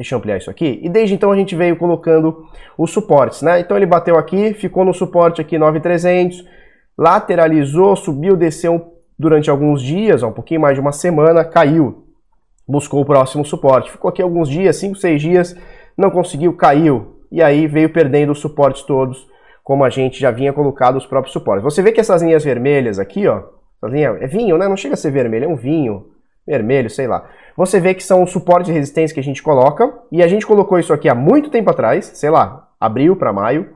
Deixa 0.00 0.14
eu 0.14 0.18
ampliar 0.18 0.38
isso 0.38 0.50
aqui. 0.50 0.80
E 0.82 0.88
desde 0.88 1.14
então 1.14 1.30
a 1.30 1.36
gente 1.36 1.54
veio 1.54 1.76
colocando 1.76 2.46
os 2.78 2.90
suportes, 2.90 3.42
né? 3.42 3.60
Então 3.60 3.76
ele 3.76 3.84
bateu 3.84 4.16
aqui, 4.16 4.54
ficou 4.54 4.82
no 4.82 4.94
suporte 4.94 5.42
aqui 5.42 5.58
9,300, 5.58 6.42
lateralizou, 6.96 7.94
subiu, 7.94 8.34
desceu 8.34 8.94
durante 9.18 9.50
alguns 9.50 9.82
dias, 9.82 10.22
um 10.22 10.32
pouquinho 10.32 10.62
mais 10.62 10.74
de 10.74 10.80
uma 10.80 10.90
semana, 10.90 11.44
caiu. 11.44 12.06
Buscou 12.66 13.02
o 13.02 13.04
próximo 13.04 13.44
suporte. 13.44 13.90
Ficou 13.90 14.08
aqui 14.08 14.22
alguns 14.22 14.48
dias, 14.48 14.76
5, 14.76 14.96
6 14.96 15.20
dias, 15.20 15.56
não 15.98 16.10
conseguiu, 16.10 16.56
caiu. 16.56 17.20
E 17.30 17.42
aí 17.42 17.66
veio 17.66 17.92
perdendo 17.92 18.32
os 18.32 18.40
suportes 18.40 18.80
todos, 18.80 19.28
como 19.62 19.84
a 19.84 19.90
gente 19.90 20.18
já 20.18 20.30
vinha 20.30 20.50
colocado 20.50 20.96
os 20.96 21.04
próprios 21.04 21.34
suportes. 21.34 21.62
Você 21.62 21.82
vê 21.82 21.92
que 21.92 22.00
essas 22.00 22.22
linhas 22.22 22.42
vermelhas 22.42 22.98
aqui, 22.98 23.26
ó, 23.26 23.42
essa 23.76 23.92
linha 23.92 24.16
é 24.18 24.26
vinho, 24.26 24.56
né? 24.56 24.66
Não 24.66 24.78
chega 24.78 24.94
a 24.94 24.96
ser 24.96 25.10
vermelho, 25.10 25.44
é 25.44 25.48
um 25.48 25.56
vinho 25.56 26.06
vermelho, 26.46 26.90
sei 26.90 27.06
lá. 27.06 27.28
Você 27.56 27.80
vê 27.80 27.94
que 27.94 28.02
são 28.02 28.22
os 28.22 28.30
suportes 28.30 28.68
de 28.68 28.72
resistência 28.72 29.14
que 29.14 29.20
a 29.20 29.24
gente 29.24 29.42
coloca, 29.42 29.92
e 30.10 30.22
a 30.22 30.28
gente 30.28 30.46
colocou 30.46 30.78
isso 30.78 30.92
aqui 30.92 31.08
há 31.08 31.14
muito 31.14 31.50
tempo 31.50 31.70
atrás, 31.70 32.06
sei 32.14 32.30
lá, 32.30 32.68
abril 32.80 33.16
para 33.16 33.32
maio, 33.32 33.68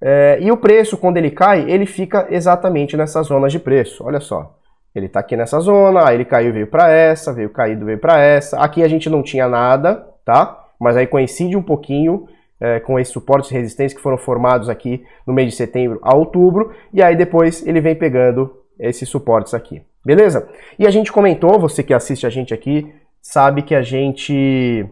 é, 0.00 0.38
e 0.40 0.50
o 0.52 0.56
preço, 0.56 0.96
quando 0.96 1.16
ele 1.16 1.30
cai, 1.30 1.68
ele 1.68 1.84
fica 1.84 2.26
exatamente 2.30 2.96
nessas 2.96 3.26
zonas 3.26 3.52
de 3.52 3.58
preço, 3.58 4.04
olha 4.04 4.20
só. 4.20 4.56
Ele 4.94 5.06
está 5.06 5.20
aqui 5.20 5.36
nessa 5.36 5.60
zona, 5.60 6.08
aí 6.08 6.16
ele 6.16 6.24
caiu, 6.24 6.52
veio 6.52 6.66
para 6.66 6.90
essa, 6.90 7.32
veio 7.32 7.50
caído, 7.50 7.84
veio 7.84 7.98
para 7.98 8.20
essa. 8.20 8.58
Aqui 8.58 8.82
a 8.82 8.88
gente 8.88 9.10
não 9.10 9.22
tinha 9.22 9.48
nada, 9.48 10.06
tá? 10.24 10.66
Mas 10.80 10.96
aí 10.96 11.06
coincide 11.06 11.56
um 11.56 11.62
pouquinho 11.62 12.26
é, 12.60 12.80
com 12.80 12.98
esses 12.98 13.12
suportes 13.12 13.50
de 13.50 13.56
resistência 13.56 13.96
que 13.96 14.02
foram 14.02 14.18
formados 14.18 14.68
aqui 14.68 15.04
no 15.26 15.32
mês 15.32 15.50
de 15.50 15.56
setembro 15.56 15.98
a 16.02 16.16
outubro, 16.16 16.72
e 16.92 17.02
aí 17.02 17.16
depois 17.16 17.66
ele 17.66 17.80
vem 17.80 17.94
pegando 17.94 18.56
esses 18.78 19.08
suportes 19.08 19.54
aqui. 19.54 19.82
Beleza? 20.08 20.48
E 20.78 20.86
a 20.86 20.90
gente 20.90 21.12
comentou, 21.12 21.60
você 21.60 21.82
que 21.82 21.92
assiste 21.92 22.26
a 22.26 22.30
gente 22.30 22.54
aqui, 22.54 22.90
sabe 23.20 23.60
que 23.60 23.74
a 23.74 23.82
gente 23.82 24.88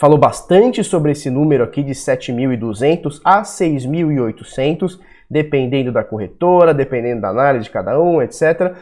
falou 0.00 0.16
bastante 0.16 0.82
sobre 0.82 1.12
esse 1.12 1.28
número 1.28 1.62
aqui 1.62 1.82
de 1.82 1.92
7.200 1.92 3.20
a 3.22 3.42
6.800, 3.42 4.98
dependendo 5.30 5.92
da 5.92 6.02
corretora, 6.02 6.72
dependendo 6.72 7.20
da 7.20 7.28
análise 7.28 7.64
de 7.64 7.70
cada 7.70 8.00
um, 8.00 8.22
etc. 8.22 8.74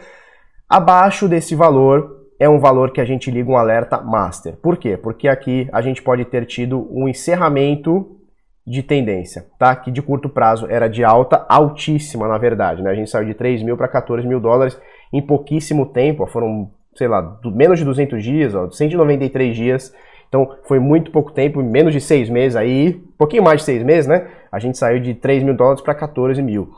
Abaixo 0.69 1.27
desse 1.27 1.57
valor 1.57 2.29
é 2.39 2.49
um 2.49 2.61
valor 2.61 2.93
que 2.93 3.01
a 3.01 3.05
gente 3.05 3.29
liga 3.29 3.51
um 3.51 3.57
alerta 3.57 4.01
master. 4.01 4.55
Por 4.59 4.77
quê? 4.77 4.97
Porque 4.97 5.27
aqui 5.27 5.69
a 5.73 5.83
gente 5.83 6.01
pode 6.01 6.25
ter 6.27 6.47
tido 6.47 6.87
um 6.93 7.09
encerramento 7.09 8.17
de 8.65 8.85
tendência, 8.85 9.47
tá? 9.59 9.75
Que 9.75 9.91
de 9.91 10.01
curto 10.01 10.29
prazo 10.29 10.69
era 10.71 10.89
de 10.89 11.03
alta, 11.03 11.45
altíssima 11.49 12.29
na 12.29 12.39
verdade, 12.39 12.85
né? 12.85 12.91
A 12.91 12.95
gente 12.95 13.11
saiu 13.11 13.27
de 13.27 13.35
3 13.35 13.65
mil 13.65 13.77
para 13.77 13.89
14 13.89 14.25
mil 14.25 14.39
dólares 14.39 14.81
em 15.17 15.23
pouquíssimo 15.23 15.87
tempo, 15.87 16.23
ó, 16.23 16.27
foram 16.27 16.71
sei 16.97 17.09
lá, 17.09 17.21
do, 17.21 17.51
menos 17.51 17.79
de 17.79 17.85
200 17.85 18.23
dias, 18.23 18.55
ó, 18.55 18.71
193 18.71 19.55
dias. 19.55 19.95
Então 20.29 20.57
foi 20.65 20.81
muito 20.81 21.11
pouco 21.11 21.31
tempo, 21.31 21.63
menos 21.63 21.93
de 21.93 22.01
seis 22.01 22.29
meses 22.29 22.57
aí, 22.57 22.95
pouquinho 23.17 23.43
mais 23.43 23.61
de 23.61 23.65
seis 23.65 23.83
meses, 23.83 24.07
né? 24.07 24.27
A 24.51 24.59
gente 24.59 24.77
saiu 24.77 25.01
de 25.01 25.15
3 25.15 25.43
mil 25.43 25.55
dólares 25.55 25.81
para 25.81 25.95
14 25.95 26.43
mil. 26.43 26.71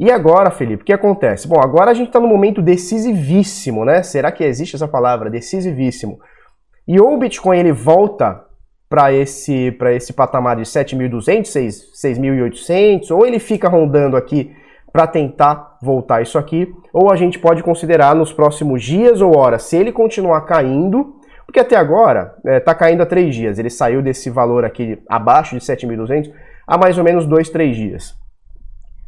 E 0.00 0.10
agora, 0.10 0.50
Felipe, 0.50 0.82
o 0.82 0.86
que 0.86 0.92
acontece? 0.92 1.46
Bom, 1.46 1.60
agora 1.60 1.90
a 1.90 1.94
gente 1.94 2.08
está 2.08 2.20
no 2.20 2.28
momento 2.28 2.62
decisivíssimo, 2.62 3.84
né? 3.84 4.02
Será 4.02 4.32
que 4.32 4.44
existe 4.44 4.74
essa 4.74 4.88
palavra, 4.88 5.30
decisivíssimo? 5.30 6.18
E 6.86 7.00
ou 7.00 7.14
o 7.14 7.18
Bitcoin 7.18 7.58
ele 7.58 7.72
volta 7.72 8.44
para 8.88 9.12
esse, 9.12 9.76
esse 9.94 10.12
patamar 10.12 10.56
de 10.56 10.62
7.200, 10.62 11.42
6.800, 11.94 13.10
ou 13.10 13.26
ele 13.26 13.38
fica 13.38 13.68
rondando 13.68 14.16
aqui 14.16 14.50
para 14.98 15.06
tentar 15.06 15.78
voltar 15.80 16.22
isso 16.22 16.36
aqui, 16.36 16.74
ou 16.92 17.12
a 17.12 17.14
gente 17.14 17.38
pode 17.38 17.62
considerar 17.62 18.16
nos 18.16 18.32
próximos 18.32 18.82
dias 18.82 19.20
ou 19.20 19.36
horas, 19.36 19.62
se 19.62 19.76
ele 19.76 19.92
continuar 19.92 20.40
caindo, 20.40 21.14
porque 21.46 21.60
até 21.60 21.76
agora 21.76 22.34
está 22.38 22.50
é, 22.50 22.58
tá 22.58 22.74
caindo 22.74 23.04
há 23.04 23.06
três 23.06 23.32
dias, 23.32 23.60
ele 23.60 23.70
saiu 23.70 24.02
desse 24.02 24.28
valor 24.28 24.64
aqui 24.64 25.00
abaixo 25.08 25.56
de 25.56 25.64
7.200 25.64 26.32
há 26.66 26.76
mais 26.76 26.98
ou 26.98 27.04
menos 27.04 27.26
dois, 27.26 27.48
três 27.48 27.76
dias. 27.76 28.16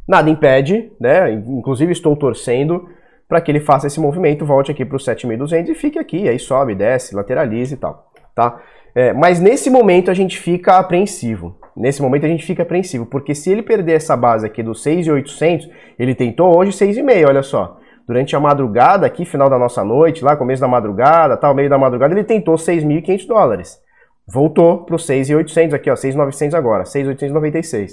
Nada 0.07 0.29
impede, 0.29 0.89
né? 0.97 1.29
Inclusive 1.33 1.91
estou 1.91 2.15
torcendo 2.15 2.87
para 3.27 3.41
que 3.41 3.51
ele 3.51 3.59
faça 3.59 3.87
esse 3.87 3.99
movimento, 3.99 4.45
volte 4.45 4.71
aqui 4.71 4.85
para 4.85 4.95
os 4.95 5.05
7.200 5.05 5.67
e 5.67 5.75
fique 5.75 5.99
aqui, 5.99 6.29
aí 6.29 6.39
sobe, 6.39 6.73
desce, 6.73 7.13
lateralize 7.13 7.73
e 7.73 7.77
tal, 7.77 8.09
tá? 8.33 8.61
É, 8.93 9.13
mas 9.13 9.39
nesse 9.39 9.69
momento 9.69 10.11
a 10.11 10.13
gente 10.13 10.37
fica 10.37 10.77
apreensivo. 10.77 11.55
Nesse 11.75 12.01
momento 12.01 12.25
a 12.25 12.29
gente 12.29 12.45
fica 12.45 12.63
apreensivo, 12.63 13.05
porque 13.05 13.33
se 13.33 13.49
ele 13.49 13.63
perder 13.63 13.93
essa 13.93 14.15
base 14.17 14.45
aqui 14.45 14.61
dos 14.61 14.83
6.800, 14.83 15.69
ele 15.97 16.13
tentou 16.13 16.57
hoje 16.57 16.71
6,5, 16.71 17.27
olha 17.27 17.43
só. 17.43 17.77
Durante 18.05 18.35
a 18.35 18.39
madrugada, 18.39 19.05
aqui, 19.05 19.23
final 19.23 19.49
da 19.49 19.57
nossa 19.57 19.83
noite, 19.83 20.23
lá, 20.23 20.35
começo 20.35 20.59
da 20.59 20.67
madrugada, 20.67 21.37
tal, 21.37 21.55
meio 21.55 21.69
da 21.69 21.77
madrugada, 21.77 22.13
ele 22.13 22.25
tentou 22.25 22.55
6.500 22.55 23.27
dólares. 23.27 23.79
Voltou 24.27 24.79
para 24.79 24.95
os 24.95 25.07
6.800 25.07 25.73
aqui, 25.73 25.89
ó, 25.89 25.93
6.900 25.93 26.53
agora, 26.53 26.83
6.896. 26.83 27.91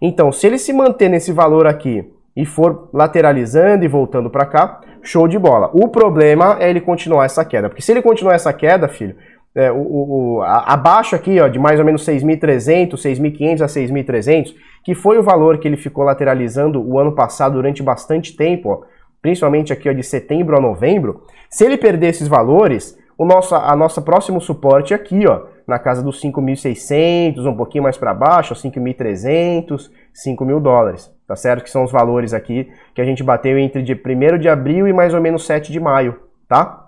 Então, 0.00 0.32
se 0.32 0.46
ele 0.46 0.58
se 0.58 0.72
manter 0.72 1.08
nesse 1.08 1.32
valor 1.32 1.66
aqui 1.66 2.10
e 2.34 2.46
for 2.46 2.88
lateralizando 2.92 3.84
e 3.84 3.88
voltando 3.88 4.30
para 4.30 4.46
cá, 4.46 4.80
show 5.02 5.28
de 5.28 5.38
bola. 5.38 5.70
O 5.74 5.88
problema 5.88 6.56
é 6.58 6.70
ele 6.70 6.80
continuar 6.80 7.26
essa 7.26 7.44
queda, 7.44 7.68
porque 7.68 7.82
se 7.82 7.92
ele 7.92 8.00
continuar 8.00 8.34
essa 8.34 8.52
queda, 8.52 8.88
filho, 8.88 9.16
é, 9.54 9.70
o, 9.70 9.76
o, 9.76 10.42
a, 10.42 10.72
abaixo 10.72 11.14
aqui 11.14 11.38
ó, 11.40 11.48
de 11.48 11.58
mais 11.58 11.78
ou 11.78 11.84
menos 11.84 12.06
6.300, 12.06 12.92
6.500 12.94 13.60
a 13.60 13.66
6.300, 13.66 14.54
que 14.84 14.94
foi 14.94 15.18
o 15.18 15.22
valor 15.22 15.58
que 15.58 15.68
ele 15.68 15.76
ficou 15.76 16.04
lateralizando 16.04 16.82
o 16.82 16.98
ano 16.98 17.12
passado 17.12 17.54
durante 17.54 17.82
bastante 17.82 18.36
tempo, 18.36 18.70
ó, 18.70 18.80
principalmente 19.20 19.72
aqui 19.72 19.88
ó, 19.88 19.92
de 19.92 20.02
setembro 20.02 20.56
a 20.56 20.60
novembro, 20.60 21.22
se 21.50 21.64
ele 21.64 21.76
perder 21.76 22.08
esses 22.08 22.28
valores, 22.28 22.98
o 23.16 23.24
nosso, 23.24 23.54
a 23.54 23.76
nossa 23.76 24.00
próximo 24.00 24.40
suporte 24.40 24.94
aqui, 24.94 25.26
ó, 25.26 25.42
na 25.66 25.78
casa 25.78 26.02
dos 26.02 26.20
5.600, 26.20 27.46
um 27.46 27.56
pouquinho 27.56 27.84
mais 27.84 27.96
para 27.96 28.12
baixo, 28.14 28.54
5.300, 28.54 29.90
5.000 30.26 30.60
dólares, 30.60 31.10
tá 31.26 31.36
certo? 31.36 31.62
Que 31.62 31.70
são 31.70 31.84
os 31.84 31.92
valores 31.92 32.34
aqui 32.34 32.68
que 32.94 33.00
a 33.00 33.04
gente 33.04 33.22
bateu 33.22 33.58
entre 33.58 33.82
de 33.82 33.92
1 33.92 34.38
de 34.38 34.48
abril 34.48 34.88
e 34.88 34.92
mais 34.92 35.14
ou 35.14 35.20
menos 35.20 35.46
7 35.46 35.70
de 35.70 35.78
maio, 35.78 36.18
tá? 36.48 36.81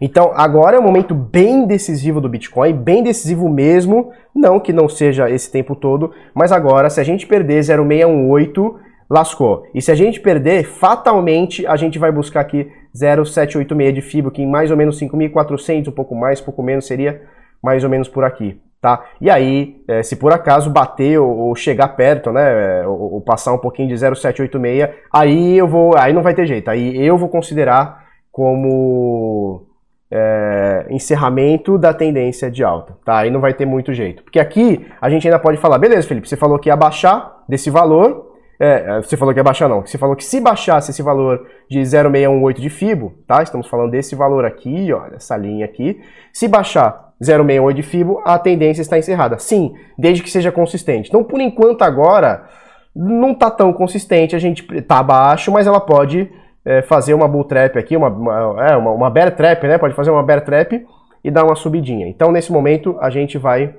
Então, 0.00 0.32
agora 0.34 0.76
é 0.76 0.80
um 0.80 0.82
momento 0.82 1.14
bem 1.14 1.66
decisivo 1.66 2.20
do 2.20 2.28
Bitcoin, 2.28 2.72
bem 2.72 3.02
decisivo 3.02 3.48
mesmo, 3.48 4.10
não 4.34 4.60
que 4.60 4.72
não 4.72 4.88
seja 4.88 5.30
esse 5.30 5.50
tempo 5.50 5.74
todo, 5.74 6.12
mas 6.34 6.52
agora, 6.52 6.90
se 6.90 7.00
a 7.00 7.04
gente 7.04 7.26
perder 7.26 7.62
0,618, 7.62 8.78
lascou. 9.08 9.64
E 9.74 9.80
se 9.80 9.90
a 9.90 9.94
gente 9.94 10.20
perder, 10.20 10.64
fatalmente 10.64 11.66
a 11.66 11.76
gente 11.76 11.98
vai 11.98 12.12
buscar 12.12 12.40
aqui 12.40 12.70
0,786 12.94 13.94
de 13.94 14.02
FIBO, 14.02 14.30
que 14.30 14.42
em 14.42 14.50
mais 14.50 14.70
ou 14.70 14.76
menos 14.76 15.00
5.400, 15.00 15.88
um 15.88 15.92
pouco 15.92 16.14
mais, 16.14 16.40
pouco 16.40 16.62
menos, 16.62 16.86
seria 16.86 17.22
mais 17.62 17.84
ou 17.84 17.90
menos 17.90 18.08
por 18.08 18.24
aqui. 18.24 18.60
Tá? 18.80 19.04
E 19.20 19.30
aí, 19.30 19.82
é, 19.88 20.02
se 20.02 20.16
por 20.16 20.32
acaso 20.32 20.70
bater 20.70 21.18
ou, 21.18 21.54
chegar 21.56 21.88
perto, 21.88 22.30
né, 22.30 22.82
é, 22.82 22.86
ou, 22.86 23.20
passar 23.20 23.52
um 23.52 23.58
pouquinho 23.58 23.88
de 23.88 23.96
0,786, 23.96 24.90
aí 25.12 25.56
eu 25.56 25.66
vou, 25.66 25.96
aí 25.96 26.12
não 26.12 26.22
vai 26.22 26.34
ter 26.34 26.46
jeito. 26.46 26.68
Aí 26.68 26.96
eu 27.04 27.16
vou 27.16 27.28
considerar 27.28 28.04
como 28.30 29.65
é, 30.10 30.86
encerramento 30.90 31.76
da 31.76 31.92
tendência 31.92 32.50
de 32.50 32.62
alta, 32.62 32.96
tá? 33.04 33.18
Aí 33.18 33.30
não 33.30 33.40
vai 33.40 33.52
ter 33.52 33.66
muito 33.66 33.92
jeito. 33.92 34.22
Porque 34.22 34.38
aqui 34.38 34.86
a 35.00 35.10
gente 35.10 35.26
ainda 35.26 35.38
pode 35.38 35.58
falar, 35.58 35.78
beleza, 35.78 36.06
Felipe, 36.06 36.28
você 36.28 36.36
falou 36.36 36.58
que 36.58 36.68
ia 36.68 36.76
baixar 36.76 37.42
desse 37.48 37.70
valor, 37.70 38.34
é, 38.58 38.98
é 38.98 39.02
você 39.02 39.16
falou 39.16 39.34
que 39.34 39.40
ia 39.40 39.44
baixar 39.44 39.68
não, 39.68 39.84
você 39.84 39.98
falou 39.98 40.14
que 40.14 40.24
se 40.24 40.40
baixasse 40.40 40.90
esse 40.90 41.02
valor 41.02 41.46
de 41.68 41.84
0,618 41.84 42.60
de 42.60 42.70
FIBO, 42.70 43.14
tá? 43.26 43.42
Estamos 43.42 43.66
falando 43.66 43.90
desse 43.90 44.14
valor 44.14 44.44
aqui, 44.44 44.92
olha, 44.92 45.16
essa 45.16 45.36
linha 45.36 45.64
aqui. 45.64 46.00
Se 46.32 46.46
baixar 46.46 47.12
0,618 47.22 47.76
de 47.76 47.82
FIBO, 47.82 48.22
a 48.24 48.38
tendência 48.38 48.82
está 48.82 48.98
encerrada. 48.98 49.38
Sim, 49.38 49.74
desde 49.98 50.22
que 50.22 50.30
seja 50.30 50.52
consistente. 50.52 51.08
Então, 51.08 51.24
por 51.24 51.40
enquanto 51.40 51.82
agora, 51.82 52.46
não 52.94 53.32
está 53.32 53.50
tão 53.50 53.72
consistente, 53.72 54.36
a 54.36 54.38
gente 54.38 54.64
está 54.74 55.00
abaixo, 55.00 55.50
mas 55.50 55.66
ela 55.66 55.80
pode 55.80 56.30
é, 56.66 56.82
fazer 56.82 57.14
uma 57.14 57.28
bull 57.28 57.44
trap 57.44 57.78
aqui, 57.78 57.96
uma, 57.96 58.08
uma, 58.08 58.66
é, 58.66 58.76
uma, 58.76 58.90
uma 58.90 59.08
bear 59.08 59.34
trap, 59.36 59.62
né? 59.68 59.78
Pode 59.78 59.94
fazer 59.94 60.10
uma 60.10 60.22
bear 60.24 60.44
trap 60.44 60.84
e 61.22 61.30
dar 61.30 61.44
uma 61.44 61.54
subidinha. 61.54 62.08
Então, 62.08 62.32
nesse 62.32 62.50
momento, 62.50 62.96
a 63.00 63.08
gente 63.08 63.38
vai 63.38 63.72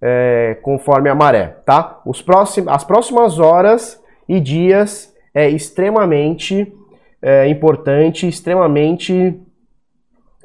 é, 0.00 0.58
conforme 0.60 1.08
a 1.08 1.14
maré, 1.14 1.56
tá? 1.64 2.00
Os 2.04 2.20
próximos, 2.20 2.72
as 2.74 2.82
próximas 2.82 3.38
horas 3.38 4.02
e 4.28 4.40
dias 4.40 5.14
é 5.32 5.48
extremamente 5.48 6.74
é, 7.22 7.46
importante, 7.46 8.26
extremamente 8.26 9.40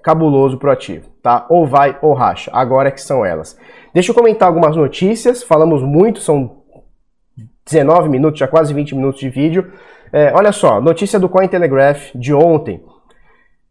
cabuloso 0.04 0.60
pro 0.60 0.70
ativo, 0.70 1.10
tá? 1.24 1.48
Ou 1.50 1.66
vai 1.66 1.98
ou 2.04 2.14
racha. 2.14 2.52
Agora 2.54 2.90
é 2.90 2.92
que 2.92 3.02
são 3.02 3.26
elas. 3.26 3.58
Deixa 3.92 4.12
eu 4.12 4.16
comentar 4.16 4.48
algumas 4.48 4.76
notícias. 4.76 5.42
Falamos 5.42 5.82
muito, 5.82 6.20
são 6.20 6.58
19 7.66 8.08
minutos, 8.08 8.40
já 8.40 8.48
quase 8.48 8.72
20 8.72 8.94
minutos 8.94 9.20
de 9.20 9.30
vídeo. 9.30 9.74
É, 10.12 10.32
olha 10.34 10.52
só, 10.52 10.80
notícia 10.82 11.20
do 11.20 11.30
Cointelegraph 11.30 12.12
de 12.16 12.34
ontem. 12.34 12.82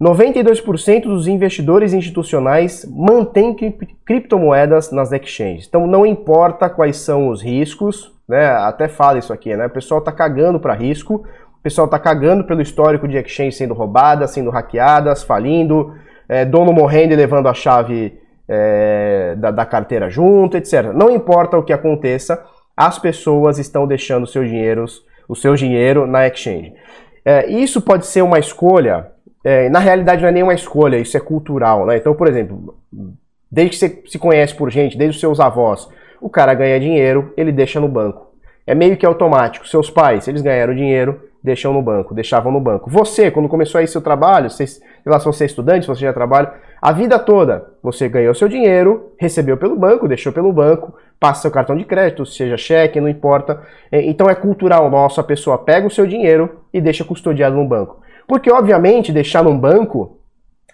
92% 0.00 1.04
dos 1.04 1.26
investidores 1.26 1.94
institucionais 1.94 2.86
mantêm 2.90 3.56
criptomoedas 4.04 4.92
nas 4.92 5.10
exchanges. 5.10 5.66
Então 5.66 5.86
não 5.86 6.04
importa 6.04 6.68
quais 6.68 6.98
são 6.98 7.28
os 7.28 7.42
riscos, 7.42 8.12
né? 8.28 8.46
Até 8.46 8.88
fala 8.88 9.18
isso 9.18 9.32
aqui, 9.32 9.56
né? 9.56 9.66
O 9.66 9.70
pessoal 9.70 10.02
tá 10.02 10.12
cagando 10.12 10.60
para 10.60 10.74
risco, 10.74 11.24
o 11.58 11.62
pessoal 11.62 11.88
tá 11.88 11.98
cagando 11.98 12.44
pelo 12.44 12.60
histórico 12.60 13.08
de 13.08 13.16
exchange 13.16 13.56
sendo 13.56 13.72
roubadas, 13.72 14.32
sendo 14.32 14.50
hackeadas, 14.50 15.22
falindo, 15.22 15.94
é, 16.28 16.44
dono 16.44 16.72
morrendo 16.72 17.14
e 17.14 17.16
levando 17.16 17.48
a 17.48 17.54
chave 17.54 18.20
é, 18.46 19.34
da, 19.38 19.50
da 19.50 19.64
carteira 19.64 20.10
junto, 20.10 20.58
etc. 20.58 20.92
Não 20.94 21.10
importa 21.10 21.56
o 21.56 21.62
que 21.62 21.72
aconteça, 21.72 22.44
as 22.76 22.98
pessoas 22.98 23.58
estão 23.58 23.86
deixando 23.86 24.26
seu 24.26 24.44
dinheiro, 24.44 24.84
o 25.28 25.34
seu 25.34 25.54
dinheiro 25.54 26.06
na 26.06 26.26
exchange. 26.26 26.72
É, 27.24 27.50
isso 27.50 27.80
pode 27.80 28.06
ser 28.06 28.22
uma 28.22 28.38
escolha, 28.38 29.10
é, 29.44 29.68
na 29.68 29.78
realidade 29.78 30.22
não 30.22 30.28
é 30.28 30.32
nenhuma 30.32 30.54
escolha, 30.54 30.96
isso 30.96 31.16
é 31.16 31.20
cultural. 31.20 31.86
Né? 31.86 31.96
Então, 31.96 32.14
por 32.14 32.28
exemplo, 32.28 32.76
desde 33.50 33.70
que 33.70 33.76
você 33.78 34.02
se 34.06 34.18
conhece 34.18 34.54
por 34.54 34.70
gente, 34.70 34.96
desde 34.96 35.16
os 35.16 35.20
seus 35.20 35.40
avós, 35.40 35.88
o 36.20 36.30
cara 36.30 36.54
ganha 36.54 36.80
dinheiro, 36.80 37.32
ele 37.36 37.52
deixa 37.52 37.80
no 37.80 37.88
banco. 37.88 38.32
É 38.66 38.74
meio 38.74 38.96
que 38.96 39.06
automático. 39.06 39.68
Seus 39.68 39.88
pais, 39.88 40.26
eles 40.26 40.42
ganharam 40.42 40.74
dinheiro, 40.74 41.20
deixam 41.42 41.72
no 41.72 41.80
banco, 41.80 42.12
deixavam 42.14 42.50
no 42.50 42.60
banco. 42.60 42.90
Você, 42.90 43.30
quando 43.30 43.48
começou 43.48 43.78
aí 43.78 43.86
seu 43.86 44.02
trabalho, 44.02 44.50
você, 44.50 44.66
sei 44.66 44.82
lá 45.04 45.20
se 45.20 45.26
você 45.26 45.44
é 45.44 45.46
estudante, 45.46 45.84
se 45.84 45.88
você 45.88 46.00
já 46.00 46.12
trabalha, 46.12 46.52
a 46.82 46.92
vida 46.92 47.18
toda 47.18 47.72
você 47.82 48.08
ganhou 48.08 48.34
seu 48.34 48.48
dinheiro, 48.48 49.12
recebeu 49.18 49.56
pelo 49.56 49.76
banco, 49.76 50.08
deixou 50.08 50.32
pelo 50.32 50.52
banco, 50.52 50.94
passa 51.18 51.42
seu 51.42 51.50
cartão 51.50 51.76
de 51.76 51.84
crédito, 51.84 52.26
seja 52.26 52.56
cheque, 52.56 53.00
não 53.00 53.08
importa. 53.08 53.62
É, 53.90 54.02
então 54.02 54.28
é 54.28 54.34
cultural 54.34 54.90
nosso, 54.90 55.20
a 55.20 55.24
pessoa 55.24 55.58
pega 55.58 55.86
o 55.86 55.90
seu 55.90 56.06
dinheiro 56.06 56.60
e 56.72 56.80
deixa 56.80 57.04
custodiado 57.04 57.56
no 57.56 57.66
banco. 57.66 58.00
Porque, 58.26 58.50
obviamente, 58.50 59.12
deixar 59.12 59.44
num 59.44 59.58
banco 59.58 60.18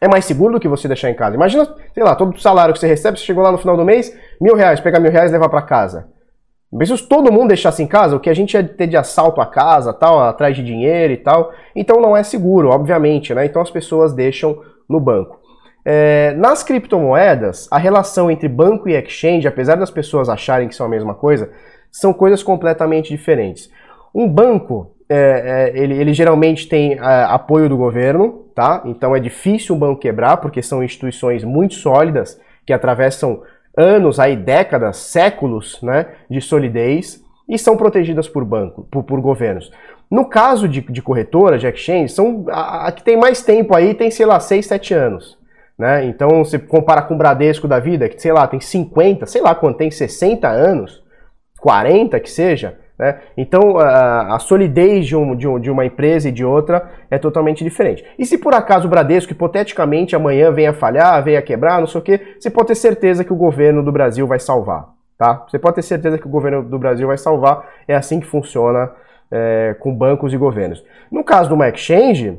é 0.00 0.08
mais 0.08 0.24
seguro 0.24 0.54
do 0.54 0.60
que 0.60 0.68
você 0.68 0.88
deixar 0.88 1.10
em 1.10 1.14
casa. 1.14 1.36
Imagina, 1.36 1.68
sei 1.94 2.02
lá, 2.02 2.16
todo 2.16 2.34
o 2.34 2.40
salário 2.40 2.74
que 2.74 2.80
você 2.80 2.88
recebe, 2.88 3.18
você 3.18 3.24
chegou 3.24 3.42
lá 3.42 3.52
no 3.52 3.58
final 3.58 3.76
do 3.76 3.84
mês, 3.84 4.12
mil 4.40 4.56
reais, 4.56 4.80
pegar 4.80 4.98
mil 4.98 5.12
reais 5.12 5.30
e 5.30 5.32
levar 5.32 5.48
para 5.48 5.62
casa. 5.62 6.08
Mesmo 6.72 6.96
se 6.96 7.06
todo 7.06 7.30
mundo 7.30 7.48
deixasse 7.48 7.82
em 7.82 7.86
casa, 7.86 8.16
o 8.16 8.20
que 8.20 8.30
a 8.30 8.34
gente 8.34 8.54
ia 8.54 8.64
ter 8.64 8.86
de 8.86 8.96
assalto 8.96 9.40
a 9.40 9.46
casa, 9.46 9.92
tal, 9.92 10.18
atrás 10.18 10.56
de 10.56 10.64
dinheiro 10.64 11.12
e 11.12 11.18
tal, 11.18 11.52
então 11.76 12.00
não 12.00 12.16
é 12.16 12.22
seguro, 12.22 12.70
obviamente, 12.70 13.32
né? 13.34 13.44
Então 13.44 13.60
as 13.60 13.70
pessoas 13.70 14.14
deixam 14.14 14.58
no 14.88 14.98
banco. 14.98 15.38
É, 15.84 16.32
nas 16.34 16.62
criptomoedas, 16.62 17.68
a 17.70 17.78
relação 17.78 18.30
entre 18.30 18.48
banco 18.48 18.88
e 18.88 18.94
exchange, 18.94 19.48
apesar 19.48 19.76
das 19.76 19.90
pessoas 19.90 20.28
acharem 20.28 20.68
que 20.68 20.76
são 20.76 20.86
a 20.86 20.88
mesma 20.88 21.14
coisa, 21.14 21.50
são 21.90 22.12
coisas 22.12 22.42
completamente 22.42 23.08
diferentes. 23.10 23.70
Um 24.14 24.28
banco, 24.28 24.92
é, 25.08 25.72
é, 25.74 25.78
ele, 25.78 25.94
ele, 25.94 26.14
geralmente 26.14 26.68
tem 26.68 26.94
é, 26.94 26.98
apoio 27.24 27.68
do 27.68 27.76
governo, 27.76 28.44
tá? 28.54 28.82
Então 28.84 29.14
é 29.16 29.20
difícil 29.20 29.74
um 29.74 29.78
banco 29.78 30.00
quebrar, 30.00 30.36
porque 30.36 30.62
são 30.62 30.82
instituições 30.84 31.42
muito 31.42 31.74
sólidas 31.74 32.40
que 32.64 32.72
atravessam 32.72 33.42
anos, 33.76 34.20
aí 34.20 34.36
décadas, 34.36 34.98
séculos 34.98 35.80
né, 35.82 36.06
de 36.30 36.40
solidez 36.40 37.22
e 37.48 37.58
são 37.58 37.76
protegidas 37.76 38.28
por 38.28 38.44
banco, 38.44 38.86
por, 38.90 39.02
por 39.02 39.20
governos. 39.20 39.72
No 40.10 40.26
caso 40.26 40.68
de, 40.68 40.80
de 40.82 41.02
corretora, 41.02 41.58
de 41.58 41.66
exchange, 41.66 42.10
são, 42.10 42.44
a, 42.50 42.88
a, 42.88 42.92
que 42.92 43.02
tem 43.02 43.16
mais 43.16 43.42
tempo 43.42 43.74
aí 43.74 43.94
tem, 43.94 44.10
sei 44.10 44.26
lá, 44.26 44.38
6, 44.38 44.66
7 44.66 44.94
anos. 44.94 45.41
Né? 45.82 46.04
Então, 46.04 46.44
você 46.44 46.60
compara 46.60 47.02
com 47.02 47.14
o 47.14 47.18
Bradesco 47.18 47.66
da 47.66 47.80
vida, 47.80 48.08
que, 48.08 48.22
sei 48.22 48.30
lá, 48.30 48.46
tem 48.46 48.60
50, 48.60 49.26
sei 49.26 49.42
lá 49.42 49.52
quanto 49.52 49.78
tem, 49.78 49.90
60 49.90 50.46
anos, 50.46 51.02
40 51.58 52.20
que 52.20 52.30
seja, 52.30 52.78
né? 52.96 53.18
Então, 53.36 53.76
a, 53.78 54.36
a 54.36 54.38
solidez 54.38 55.06
de, 55.06 55.16
um, 55.16 55.34
de, 55.34 55.48
um, 55.48 55.58
de, 55.58 55.72
uma 55.72 55.84
empresa 55.84 56.28
e 56.28 56.32
de 56.32 56.44
outra 56.44 56.88
é 57.10 57.18
totalmente 57.18 57.64
diferente. 57.64 58.04
E 58.16 58.24
se 58.24 58.38
por 58.38 58.54
acaso 58.54 58.86
o 58.86 58.88
Bradesco, 58.88 59.32
hipoteticamente, 59.32 60.14
amanhã 60.14 60.52
venha 60.52 60.72
falhar, 60.72 61.20
venha 61.24 61.42
quebrar, 61.42 61.80
não 61.80 61.88
sei 61.88 62.00
o 62.00 62.04
quê, 62.04 62.36
você 62.38 62.48
pode 62.48 62.68
ter 62.68 62.76
certeza 62.76 63.24
que 63.24 63.32
o 63.32 63.36
governo 63.36 63.82
do 63.82 63.90
Brasil 63.90 64.24
vai 64.24 64.38
salvar. 64.38 64.88
Tá? 65.18 65.44
Você 65.48 65.58
pode 65.58 65.74
ter 65.74 65.82
certeza 65.82 66.16
que 66.16 66.28
o 66.28 66.30
governo 66.30 66.62
do 66.62 66.78
Brasil 66.78 67.08
vai 67.08 67.18
salvar. 67.18 67.68
É 67.88 67.96
assim 67.96 68.20
que 68.20 68.26
funciona 68.28 68.88
é, 69.32 69.74
com 69.80 69.92
bancos 69.92 70.32
e 70.32 70.36
governos. 70.36 70.80
No 71.10 71.24
caso 71.24 71.48
do 71.48 71.56
uma 71.56 71.68
exchange, 71.68 72.38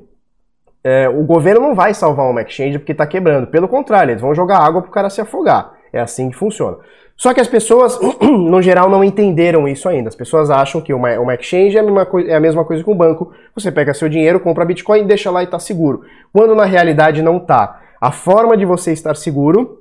é, 0.83 1.07
o 1.07 1.23
governo 1.23 1.61
não 1.61 1.75
vai 1.75 1.93
salvar 1.93 2.29
uma 2.29 2.41
exchange 2.41 2.79
porque 2.79 2.91
está 2.91 3.07
quebrando. 3.07 3.47
Pelo 3.47 3.67
contrário, 3.67 4.11
eles 4.11 4.21
vão 4.21 4.35
jogar 4.35 4.59
água 4.59 4.81
para 4.81 4.89
o 4.89 4.93
cara 4.93 5.09
se 5.09 5.21
afogar. 5.21 5.73
É 5.93 5.99
assim 5.99 6.29
que 6.29 6.35
funciona. 6.35 6.77
Só 7.15 7.33
que 7.33 7.39
as 7.39 7.47
pessoas, 7.47 7.97
no 8.21 8.61
geral, 8.61 8.89
não 8.89 9.03
entenderam 9.03 9.67
isso 9.67 9.87
ainda. 9.87 10.09
As 10.09 10.15
pessoas 10.15 10.49
acham 10.49 10.81
que 10.81 10.93
uma, 10.93 11.17
uma 11.19 11.35
exchange 11.35 11.77
é 11.77 11.79
a, 11.79 11.83
mesma 11.83 12.07
é 12.27 12.35
a 12.35 12.39
mesma 12.39 12.65
coisa 12.65 12.83
que 12.83 12.89
um 12.89 12.97
banco. 12.97 13.31
Você 13.55 13.71
pega 13.71 13.93
seu 13.93 14.09
dinheiro, 14.09 14.39
compra 14.39 14.65
Bitcoin, 14.65 15.05
deixa 15.05 15.31
lá 15.31 15.41
e 15.41 15.45
está 15.45 15.59
seguro. 15.59 16.01
Quando 16.33 16.55
na 16.55 16.65
realidade 16.65 17.21
não 17.21 17.37
está. 17.37 17.79
A 18.01 18.11
forma 18.11 18.57
de 18.57 18.65
você 18.65 18.91
estar 18.91 19.15
seguro 19.15 19.79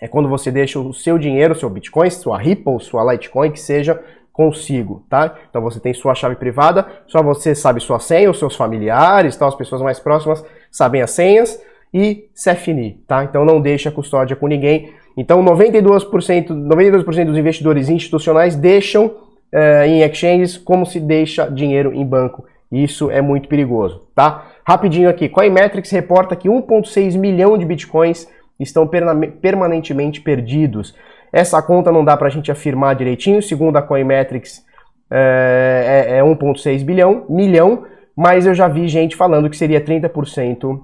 é 0.00 0.08
quando 0.08 0.28
você 0.28 0.50
deixa 0.50 0.78
o 0.80 0.92
seu 0.92 1.16
dinheiro, 1.16 1.54
seu 1.54 1.70
Bitcoin, 1.70 2.10
sua 2.10 2.36
Ripple, 2.36 2.80
sua 2.80 3.10
Litecoin, 3.12 3.52
que 3.52 3.60
seja, 3.60 4.02
consigo, 4.32 5.04
tá? 5.10 5.36
Então 5.50 5.60
você 5.60 5.78
tem 5.78 5.92
sua 5.92 6.14
chave 6.14 6.36
privada, 6.36 6.86
só 7.06 7.22
você 7.22 7.54
sabe 7.54 7.80
sua 7.80 8.00
senha, 8.00 8.30
os 8.30 8.38
seus 8.38 8.56
familiares, 8.56 9.36
tá? 9.36 9.46
as 9.46 9.54
pessoas 9.54 9.82
mais 9.82 10.00
próximas 10.00 10.44
sabem 10.70 11.02
as 11.02 11.10
senhas 11.10 11.60
e 11.92 12.28
CFNI, 12.34 13.02
tá? 13.06 13.24
Então 13.24 13.44
não 13.44 13.60
deixa 13.60 13.90
a 13.90 13.92
custódia 13.92 14.34
com 14.34 14.46
ninguém. 14.46 14.94
Então 15.16 15.44
92%, 15.44 16.48
92% 16.48 17.26
dos 17.26 17.36
investidores 17.36 17.90
institucionais 17.90 18.56
deixam 18.56 19.14
eh, 19.52 19.86
em 19.86 20.02
exchanges 20.02 20.56
como 20.56 20.86
se 20.86 20.98
deixa 20.98 21.50
dinheiro 21.50 21.92
em 21.92 22.06
banco. 22.06 22.46
Isso 22.70 23.10
é 23.10 23.20
muito 23.20 23.48
perigoso, 23.48 24.08
tá? 24.14 24.46
Rapidinho 24.66 25.10
aqui, 25.10 25.28
Coinmetrics 25.28 25.90
reporta 25.90 26.34
que 26.34 26.48
1.6 26.48 27.18
milhão 27.18 27.58
de 27.58 27.66
bitcoins 27.66 28.26
estão 28.58 28.88
permanentemente 28.88 30.22
perdidos. 30.22 30.94
Essa 31.32 31.62
conta 31.62 31.90
não 31.90 32.04
dá 32.04 32.16
para 32.16 32.26
a 32.26 32.30
gente 32.30 32.52
afirmar 32.52 32.94
direitinho, 32.94 33.42
segundo 33.42 33.76
a 33.76 33.82
Coinmetrics 33.82 34.64
é, 35.10 36.06
é, 36.08 36.18
é 36.18 36.22
1.6 36.22 36.84
bilhão, 36.84 37.24
milhão, 37.28 37.84
mas 38.14 38.46
eu 38.46 38.54
já 38.54 38.68
vi 38.68 38.86
gente 38.88 39.16
falando 39.16 39.48
que 39.48 39.56
seria 39.56 39.80
30% 39.80 40.80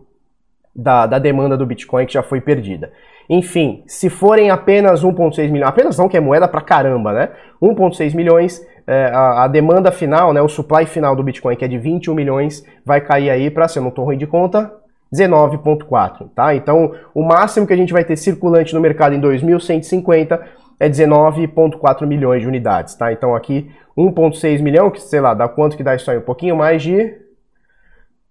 da, 0.74 1.06
da 1.06 1.18
demanda 1.18 1.56
do 1.56 1.66
Bitcoin 1.66 2.06
que 2.06 2.14
já 2.14 2.22
foi 2.22 2.40
perdida. 2.40 2.90
Enfim, 3.28 3.82
se 3.86 4.08
forem 4.08 4.50
apenas 4.50 5.04
1,6 5.04 5.50
milhões, 5.50 5.68
apenas 5.68 5.98
não 5.98 6.08
que 6.08 6.16
é 6.16 6.20
moeda 6.20 6.48
pra 6.48 6.62
caramba, 6.62 7.12
né? 7.12 7.28
1,6 7.60 8.14
milhões, 8.14 8.66
é, 8.86 9.10
a, 9.12 9.44
a, 9.44 9.48
demanda 9.48 9.92
final, 9.92 10.32
né, 10.32 10.40
o 10.40 10.48
supply 10.48 10.86
final 10.86 11.14
do 11.14 11.22
Bitcoin, 11.22 11.54
que 11.54 11.64
é 11.64 11.68
de 11.68 11.76
21 11.76 12.14
milhões, 12.14 12.64
vai 12.86 13.02
cair 13.02 13.28
aí 13.28 13.50
para, 13.50 13.68
se 13.68 13.78
eu 13.78 13.82
não 13.82 13.90
tô 13.90 14.02
ruim 14.02 14.16
de 14.16 14.26
conta, 14.26 14.72
19,4, 15.12 16.28
tá? 16.34 16.54
Então, 16.54 16.94
o 17.14 17.22
máximo 17.22 17.66
que 17.66 17.72
a 17.72 17.76
gente 17.76 17.92
vai 17.92 18.04
ter 18.04 18.16
circulante 18.16 18.74
no 18.74 18.80
mercado 18.80 19.14
em 19.14 19.20
2150 19.20 20.40
é 20.80 20.88
19,4 20.88 22.06
milhões 22.06 22.42
de 22.42 22.48
unidades, 22.48 22.94
tá? 22.94 23.12
Então 23.12 23.34
aqui 23.34 23.70
1,6 23.96 24.62
milhão, 24.62 24.90
que 24.90 25.00
sei 25.00 25.20
lá, 25.20 25.34
dá 25.34 25.48
quanto 25.48 25.76
que 25.76 25.82
dá 25.82 25.94
isso 25.94 26.10
aí? 26.10 26.18
Um 26.18 26.22
pouquinho 26.22 26.56
mais 26.56 26.82
de 26.82 27.26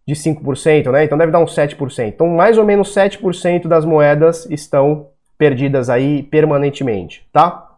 de 0.07 0.13
5%, 0.13 0.89
né? 0.89 1.03
Então 1.03 1.17
deve 1.17 1.33
dar 1.33 1.39
uns 1.39 1.53
7%. 1.53 2.07
Então, 2.07 2.29
mais 2.29 2.57
ou 2.57 2.63
menos 2.63 2.95
7% 2.95 3.67
das 3.67 3.83
moedas 3.83 4.49
estão 4.49 5.07
perdidas 5.37 5.89
aí 5.89 6.23
permanentemente, 6.23 7.27
tá? 7.33 7.75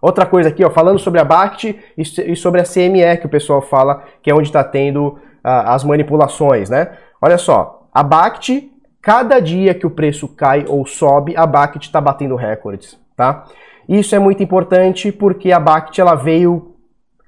Outra 0.00 0.24
coisa 0.24 0.48
aqui, 0.48 0.64
ó, 0.64 0.70
falando 0.70 0.98
sobre 0.98 1.20
a 1.20 1.24
BACT 1.24 1.78
e 1.98 2.36
sobre 2.36 2.62
a 2.62 2.64
CME 2.64 3.18
que 3.20 3.26
o 3.26 3.28
pessoal 3.28 3.60
fala, 3.60 4.02
que 4.22 4.30
é 4.30 4.34
onde 4.34 4.48
está 4.48 4.64
tendo 4.64 5.08
uh, 5.08 5.18
as 5.42 5.84
manipulações, 5.84 6.70
né? 6.70 6.96
Olha 7.20 7.36
só, 7.36 7.77
a 7.98 8.02
BACT, 8.04 8.70
cada 9.02 9.40
dia 9.40 9.74
que 9.74 9.84
o 9.84 9.90
preço 9.90 10.28
cai 10.28 10.64
ou 10.68 10.86
sobe, 10.86 11.36
a 11.36 11.44
BACT 11.44 11.88
está 11.88 12.00
batendo 12.00 12.36
recordes, 12.36 12.96
tá? 13.16 13.46
Isso 13.88 14.14
é 14.14 14.20
muito 14.20 14.40
importante 14.40 15.10
porque 15.10 15.50
a 15.50 15.58
BACT 15.58 16.00
ela 16.00 16.14
veio 16.14 16.76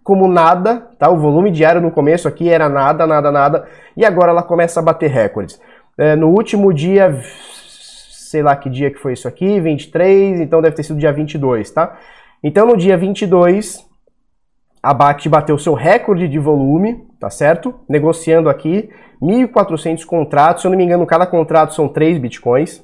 como 0.05 0.29
nada, 0.29 0.89
tá? 0.97 1.11
O 1.11 1.17
volume 1.17 1.51
diário 1.51 1.81
no 1.81 1.91
começo 1.91 2.29
aqui 2.29 2.49
era 2.49 2.69
nada, 2.69 3.05
nada, 3.05 3.33
nada, 3.33 3.69
e 3.97 4.05
agora 4.05 4.31
ela 4.31 4.45
começa 4.45 4.79
a 4.79 4.83
bater 4.83 5.11
recordes. 5.11 5.61
É, 5.99 6.15
no 6.15 6.29
último 6.29 6.73
dia, 6.73 7.21
sei 8.13 8.41
lá 8.41 8.55
que 8.55 8.71
dia 8.71 8.93
que 8.93 9.01
foi 9.01 9.15
isso 9.15 9.27
aqui, 9.27 9.59
23, 9.59 10.39
então 10.39 10.63
deve 10.63 10.77
ter 10.77 10.85
sido 10.85 11.01
dia 11.01 11.13
22, 11.13 11.69
tá? 11.73 11.99
Então 12.45 12.65
no 12.65 12.77
dia 12.77 12.97
22, 12.97 13.85
a 14.81 14.95
BACT 14.95 15.29
bateu 15.29 15.59
seu 15.59 15.75
recorde 15.75 16.29
de 16.29 16.39
volume, 16.39 17.10
tá 17.21 17.29
certo? 17.29 17.75
Negociando 17.87 18.49
aqui 18.49 18.89
1.400 19.23 20.05
contratos, 20.07 20.63
se 20.63 20.67
eu 20.67 20.71
não 20.71 20.79
me 20.79 20.85
engano, 20.85 21.07
cada 21.07 21.27
contrato 21.27 21.75
são 21.75 21.87
3 21.87 22.17
bitcoins. 22.19 22.83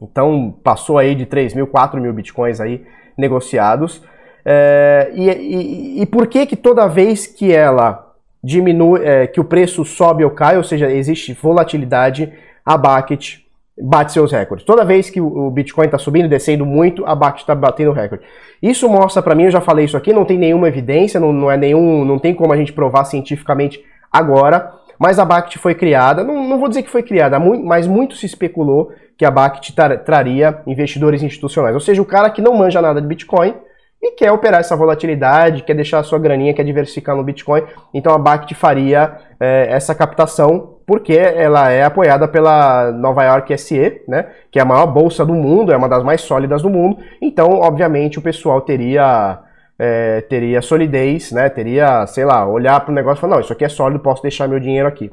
Então 0.00 0.58
passou 0.64 0.96
aí 0.96 1.14
de 1.14 1.26
3 1.26 1.52
mil, 1.52 1.66
4 1.66 2.00
mil 2.00 2.12
bitcoins 2.12 2.58
aí 2.58 2.84
negociados. 3.16 4.02
É, 4.42 5.12
e, 5.14 5.28
e, 5.28 6.02
e, 6.02 6.06
por 6.06 6.26
que 6.26 6.46
que 6.46 6.56
toda 6.56 6.88
vez 6.88 7.26
que 7.26 7.52
ela 7.52 8.14
diminui, 8.42 9.04
é, 9.04 9.26
que 9.26 9.38
o 9.38 9.44
preço 9.44 9.84
sobe 9.84 10.24
ou 10.24 10.30
cai, 10.30 10.56
ou 10.56 10.64
seja, 10.64 10.90
existe 10.90 11.34
volatilidade, 11.34 12.32
a 12.64 12.78
Bucket 12.78 13.40
bate 13.82 14.12
seus 14.12 14.32
recordes. 14.32 14.66
Toda 14.66 14.84
vez 14.84 15.08
que 15.10 15.20
o 15.20 15.50
Bitcoin 15.50 15.86
está 15.86 15.98
subindo 15.98 16.26
e 16.26 16.28
descendo 16.28 16.66
muito, 16.66 17.04
a 17.06 17.14
Bucket 17.14 17.40
está 17.40 17.54
batendo 17.54 17.92
recorde. 17.92 18.24
Isso 18.62 18.88
mostra 18.88 19.22
para 19.22 19.34
mim, 19.34 19.44
eu 19.44 19.50
já 19.50 19.60
falei 19.60 19.84
isso 19.84 19.96
aqui, 19.96 20.12
não 20.12 20.24
tem 20.24 20.38
nenhuma 20.38 20.68
evidência, 20.68 21.18
não, 21.18 21.32
não 21.32 21.50
é 21.50 21.56
nenhum, 21.56 22.04
não 22.04 22.18
tem 22.18 22.34
como 22.34 22.52
a 22.52 22.56
gente 22.56 22.72
provar 22.72 23.04
cientificamente 23.04 23.82
agora, 24.12 24.72
Mas 25.00 25.18
a 25.18 25.24
BACT 25.24 25.56
foi 25.56 25.74
criada, 25.74 26.22
não, 26.22 26.46
não 26.46 26.58
vou 26.58 26.68
dizer 26.68 26.82
que 26.82 26.90
foi 26.90 27.02
criada, 27.02 27.40
mas 27.40 27.86
muito 27.86 28.14
se 28.16 28.26
especulou 28.26 28.92
que 29.16 29.24
a 29.24 29.30
BACT 29.30 29.74
traria 30.04 30.60
investidores 30.66 31.22
institucionais. 31.22 31.74
Ou 31.74 31.80
seja, 31.80 32.02
o 32.02 32.04
cara 32.04 32.28
que 32.28 32.42
não 32.42 32.54
manja 32.54 32.82
nada 32.82 33.00
de 33.00 33.06
Bitcoin 33.06 33.54
e 34.02 34.10
quer 34.12 34.30
operar 34.30 34.60
essa 34.60 34.76
volatilidade, 34.76 35.62
quer 35.62 35.72
deixar 35.72 36.00
a 36.00 36.02
sua 36.02 36.18
graninha, 36.18 36.52
quer 36.52 36.64
diversificar 36.64 37.16
no 37.16 37.24
Bitcoin. 37.24 37.62
Então 37.94 38.12
a 38.12 38.18
BACT 38.18 38.54
faria 38.54 39.16
é, 39.40 39.68
essa 39.70 39.94
captação 39.94 40.76
porque 40.90 41.12
ela 41.12 41.70
é 41.70 41.84
apoiada 41.84 42.26
pela 42.26 42.90
Nova 42.90 43.22
York 43.22 43.56
SE, 43.56 44.02
né, 44.08 44.26
que 44.50 44.58
é 44.58 44.62
a 44.62 44.64
maior 44.64 44.86
bolsa 44.86 45.24
do 45.24 45.34
mundo, 45.34 45.72
é 45.72 45.76
uma 45.76 45.88
das 45.88 46.02
mais 46.02 46.20
sólidas 46.20 46.62
do 46.62 46.68
mundo. 46.68 46.98
Então, 47.22 47.60
obviamente, 47.60 48.18
o 48.18 48.22
pessoal 48.22 48.60
teria 48.60 49.38
é, 49.78 50.20
teria 50.22 50.60
solidez, 50.60 51.30
né, 51.30 51.48
teria, 51.48 52.04
sei 52.08 52.24
lá, 52.24 52.44
olhar 52.44 52.80
para 52.80 52.90
o 52.90 52.94
negócio 52.94 53.18
e 53.18 53.20
falar, 53.20 53.34
não, 53.34 53.40
isso 53.40 53.52
aqui 53.52 53.64
é 53.64 53.68
sólido, 53.68 54.02
posso 54.02 54.20
deixar 54.20 54.48
meu 54.48 54.58
dinheiro 54.58 54.88
aqui. 54.88 55.12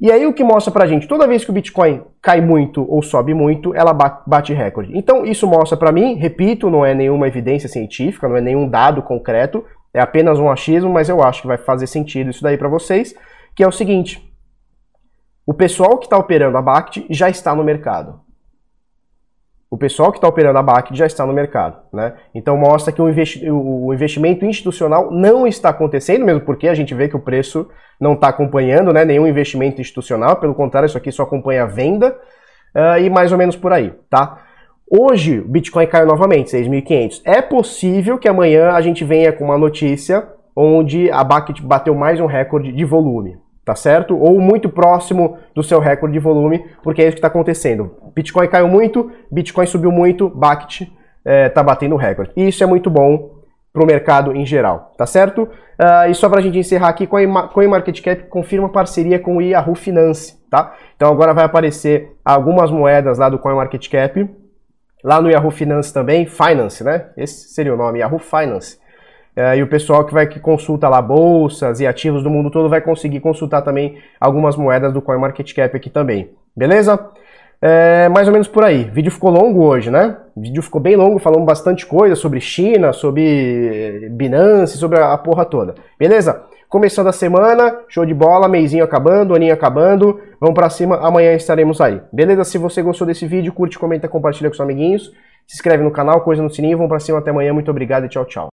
E 0.00 0.08
aí 0.12 0.24
o 0.24 0.32
que 0.32 0.44
mostra 0.44 0.72
pra 0.72 0.86
gente, 0.86 1.08
toda 1.08 1.26
vez 1.26 1.44
que 1.44 1.50
o 1.50 1.52
Bitcoin 1.52 2.02
cai 2.22 2.40
muito 2.40 2.88
ou 2.88 3.02
sobe 3.02 3.34
muito, 3.34 3.74
ela 3.74 3.92
bate 3.92 4.54
recorde. 4.54 4.96
Então 4.96 5.26
isso 5.26 5.48
mostra 5.48 5.76
para 5.76 5.90
mim, 5.90 6.14
repito, 6.14 6.70
não 6.70 6.86
é 6.86 6.94
nenhuma 6.94 7.26
evidência 7.26 7.68
científica, 7.68 8.28
não 8.28 8.36
é 8.36 8.40
nenhum 8.40 8.68
dado 8.68 9.02
concreto, 9.02 9.64
é 9.92 10.00
apenas 10.00 10.38
um 10.38 10.48
achismo, 10.48 10.92
mas 10.92 11.08
eu 11.08 11.20
acho 11.20 11.42
que 11.42 11.48
vai 11.48 11.58
fazer 11.58 11.88
sentido 11.88 12.30
isso 12.30 12.40
daí 12.40 12.56
para 12.56 12.68
vocês, 12.68 13.12
que 13.56 13.64
é 13.64 13.66
o 13.66 13.72
seguinte, 13.72 14.31
o 15.44 15.52
pessoal 15.52 15.98
que 15.98 16.06
está 16.06 16.16
operando 16.16 16.56
a 16.56 16.62
BACT 16.62 17.06
já 17.10 17.28
está 17.28 17.54
no 17.54 17.64
mercado. 17.64 18.20
O 19.68 19.76
pessoal 19.76 20.12
que 20.12 20.18
está 20.18 20.28
operando 20.28 20.58
a 20.58 20.62
BACT 20.62 20.94
já 20.94 21.06
está 21.06 21.26
no 21.26 21.32
mercado. 21.32 21.78
Né? 21.92 22.14
Então 22.34 22.56
mostra 22.56 22.92
que 22.92 23.02
o, 23.02 23.08
investi 23.08 23.50
o 23.50 23.92
investimento 23.92 24.44
institucional 24.44 25.10
não 25.10 25.46
está 25.46 25.70
acontecendo, 25.70 26.24
mesmo 26.24 26.42
porque 26.42 26.68
a 26.68 26.74
gente 26.74 26.94
vê 26.94 27.08
que 27.08 27.16
o 27.16 27.20
preço 27.20 27.68
não 28.00 28.12
está 28.12 28.28
acompanhando 28.28 28.92
né, 28.92 29.04
nenhum 29.04 29.26
investimento 29.26 29.80
institucional, 29.80 30.36
pelo 30.36 30.54
contrário, 30.54 30.86
isso 30.86 30.98
aqui 30.98 31.10
só 31.10 31.22
acompanha 31.22 31.64
a 31.64 31.66
venda 31.66 32.16
uh, 32.76 32.98
e 33.00 33.08
mais 33.10 33.32
ou 33.32 33.38
menos 33.38 33.56
por 33.56 33.72
aí. 33.72 33.92
Tá? 34.10 34.42
Hoje 34.88 35.40
o 35.40 35.48
Bitcoin 35.48 35.86
caiu 35.86 36.06
novamente, 36.06 36.54
6.500. 36.54 37.22
É 37.24 37.40
possível 37.40 38.18
que 38.18 38.28
amanhã 38.28 38.72
a 38.72 38.80
gente 38.80 39.04
venha 39.04 39.32
com 39.32 39.44
uma 39.44 39.58
notícia 39.58 40.28
onde 40.54 41.10
a 41.10 41.24
BACT 41.24 41.62
bateu 41.62 41.94
mais 41.94 42.20
um 42.20 42.26
recorde 42.26 42.70
de 42.70 42.84
volume 42.84 43.38
tá 43.64 43.74
certo? 43.74 44.16
Ou 44.18 44.40
muito 44.40 44.68
próximo 44.68 45.38
do 45.54 45.62
seu 45.62 45.78
recorde 45.78 46.14
de 46.14 46.18
volume, 46.18 46.64
porque 46.82 47.02
é 47.02 47.04
isso 47.04 47.14
que 47.14 47.18
está 47.18 47.28
acontecendo. 47.28 47.96
Bitcoin 48.14 48.48
caiu 48.48 48.68
muito, 48.68 49.10
Bitcoin 49.30 49.66
subiu 49.66 49.92
muito, 49.92 50.28
BACT 50.28 50.92
está 51.24 51.60
é, 51.60 51.64
batendo 51.64 51.96
recorde. 51.96 52.32
E 52.36 52.48
isso 52.48 52.62
é 52.62 52.66
muito 52.66 52.90
bom 52.90 53.42
para 53.72 53.82
o 53.82 53.86
mercado 53.86 54.36
em 54.36 54.44
geral, 54.44 54.92
tá 54.98 55.06
certo? 55.06 55.42
Uh, 55.42 56.10
e 56.10 56.14
só 56.14 56.28
para 56.28 56.40
a 56.40 56.42
gente 56.42 56.58
encerrar 56.58 56.88
aqui, 56.88 57.06
CoinMarketCap 57.06 58.28
confirma 58.28 58.68
parceria 58.68 59.18
com 59.18 59.38
o 59.38 59.42
Yahoo 59.42 59.74
Finance, 59.74 60.38
tá? 60.50 60.74
Então 60.94 61.10
agora 61.10 61.32
vai 61.32 61.44
aparecer 61.44 62.14
algumas 62.22 62.70
moedas 62.70 63.18
lá 63.18 63.30
do 63.30 63.38
CoinMarketCap, 63.38 64.28
lá 65.02 65.22
no 65.22 65.30
Yahoo 65.30 65.50
Finance 65.50 65.92
também, 65.92 66.26
Finance, 66.26 66.84
né? 66.84 67.06
Esse 67.16 67.54
seria 67.54 67.72
o 67.72 67.76
nome, 67.76 68.00
Yahoo 68.00 68.18
Finance. 68.18 68.78
É, 69.34 69.56
e 69.56 69.62
o 69.62 69.66
pessoal 69.66 70.04
que 70.04 70.12
vai 70.12 70.26
que 70.26 70.38
consulta 70.38 70.88
lá 70.88 71.00
bolsas 71.00 71.80
e 71.80 71.86
ativos 71.86 72.22
do 72.22 72.28
mundo 72.28 72.50
todo 72.50 72.68
vai 72.68 72.80
conseguir 72.80 73.20
consultar 73.20 73.62
também 73.62 73.96
algumas 74.20 74.56
moedas 74.56 74.92
do 74.92 75.00
CoinMarketCap 75.00 75.74
aqui 75.74 75.88
também. 75.88 76.30
Beleza? 76.54 76.98
É, 77.64 78.08
mais 78.08 78.26
ou 78.26 78.32
menos 78.32 78.48
por 78.48 78.64
aí. 78.64 78.88
O 78.90 78.92
vídeo 78.92 79.12
ficou 79.12 79.30
longo 79.30 79.62
hoje, 79.62 79.90
né? 79.90 80.16
O 80.34 80.40
vídeo 80.40 80.62
ficou 80.62 80.80
bem 80.80 80.96
longo, 80.96 81.18
falando 81.20 81.44
bastante 81.44 81.86
coisa 81.86 82.16
sobre 82.16 82.40
China, 82.40 82.92
sobre 82.92 84.08
Binance, 84.10 84.76
sobre 84.76 85.00
a 85.00 85.16
porra 85.16 85.44
toda. 85.44 85.76
Beleza? 85.96 86.42
Começando 86.68 87.06
a 87.06 87.12
semana, 87.12 87.80
show 87.88 88.04
de 88.04 88.12
bola, 88.12 88.48
meizinho 88.48 88.82
acabando, 88.82 89.34
aninho 89.34 89.54
acabando. 89.54 90.20
Vamos 90.40 90.54
para 90.56 90.68
cima, 90.70 90.96
amanhã 91.06 91.34
estaremos 91.34 91.80
aí. 91.80 92.00
Beleza? 92.12 92.42
Se 92.44 92.58
você 92.58 92.82
gostou 92.82 93.06
desse 93.06 93.26
vídeo, 93.26 93.52
curte, 93.52 93.78
comenta, 93.78 94.08
compartilha 94.08 94.50
com 94.50 94.56
seus 94.56 94.66
amiguinhos. 94.66 95.12
Se 95.46 95.54
inscreve 95.54 95.84
no 95.84 95.90
canal, 95.90 96.22
coisa 96.22 96.42
no 96.42 96.50
sininho. 96.50 96.76
Vamos 96.76 96.90
para 96.90 96.98
cima 96.98 97.18
até 97.18 97.30
amanhã. 97.30 97.52
Muito 97.52 97.70
obrigado 97.70 98.06
e 98.06 98.08
tchau, 98.08 98.24
tchau. 98.24 98.48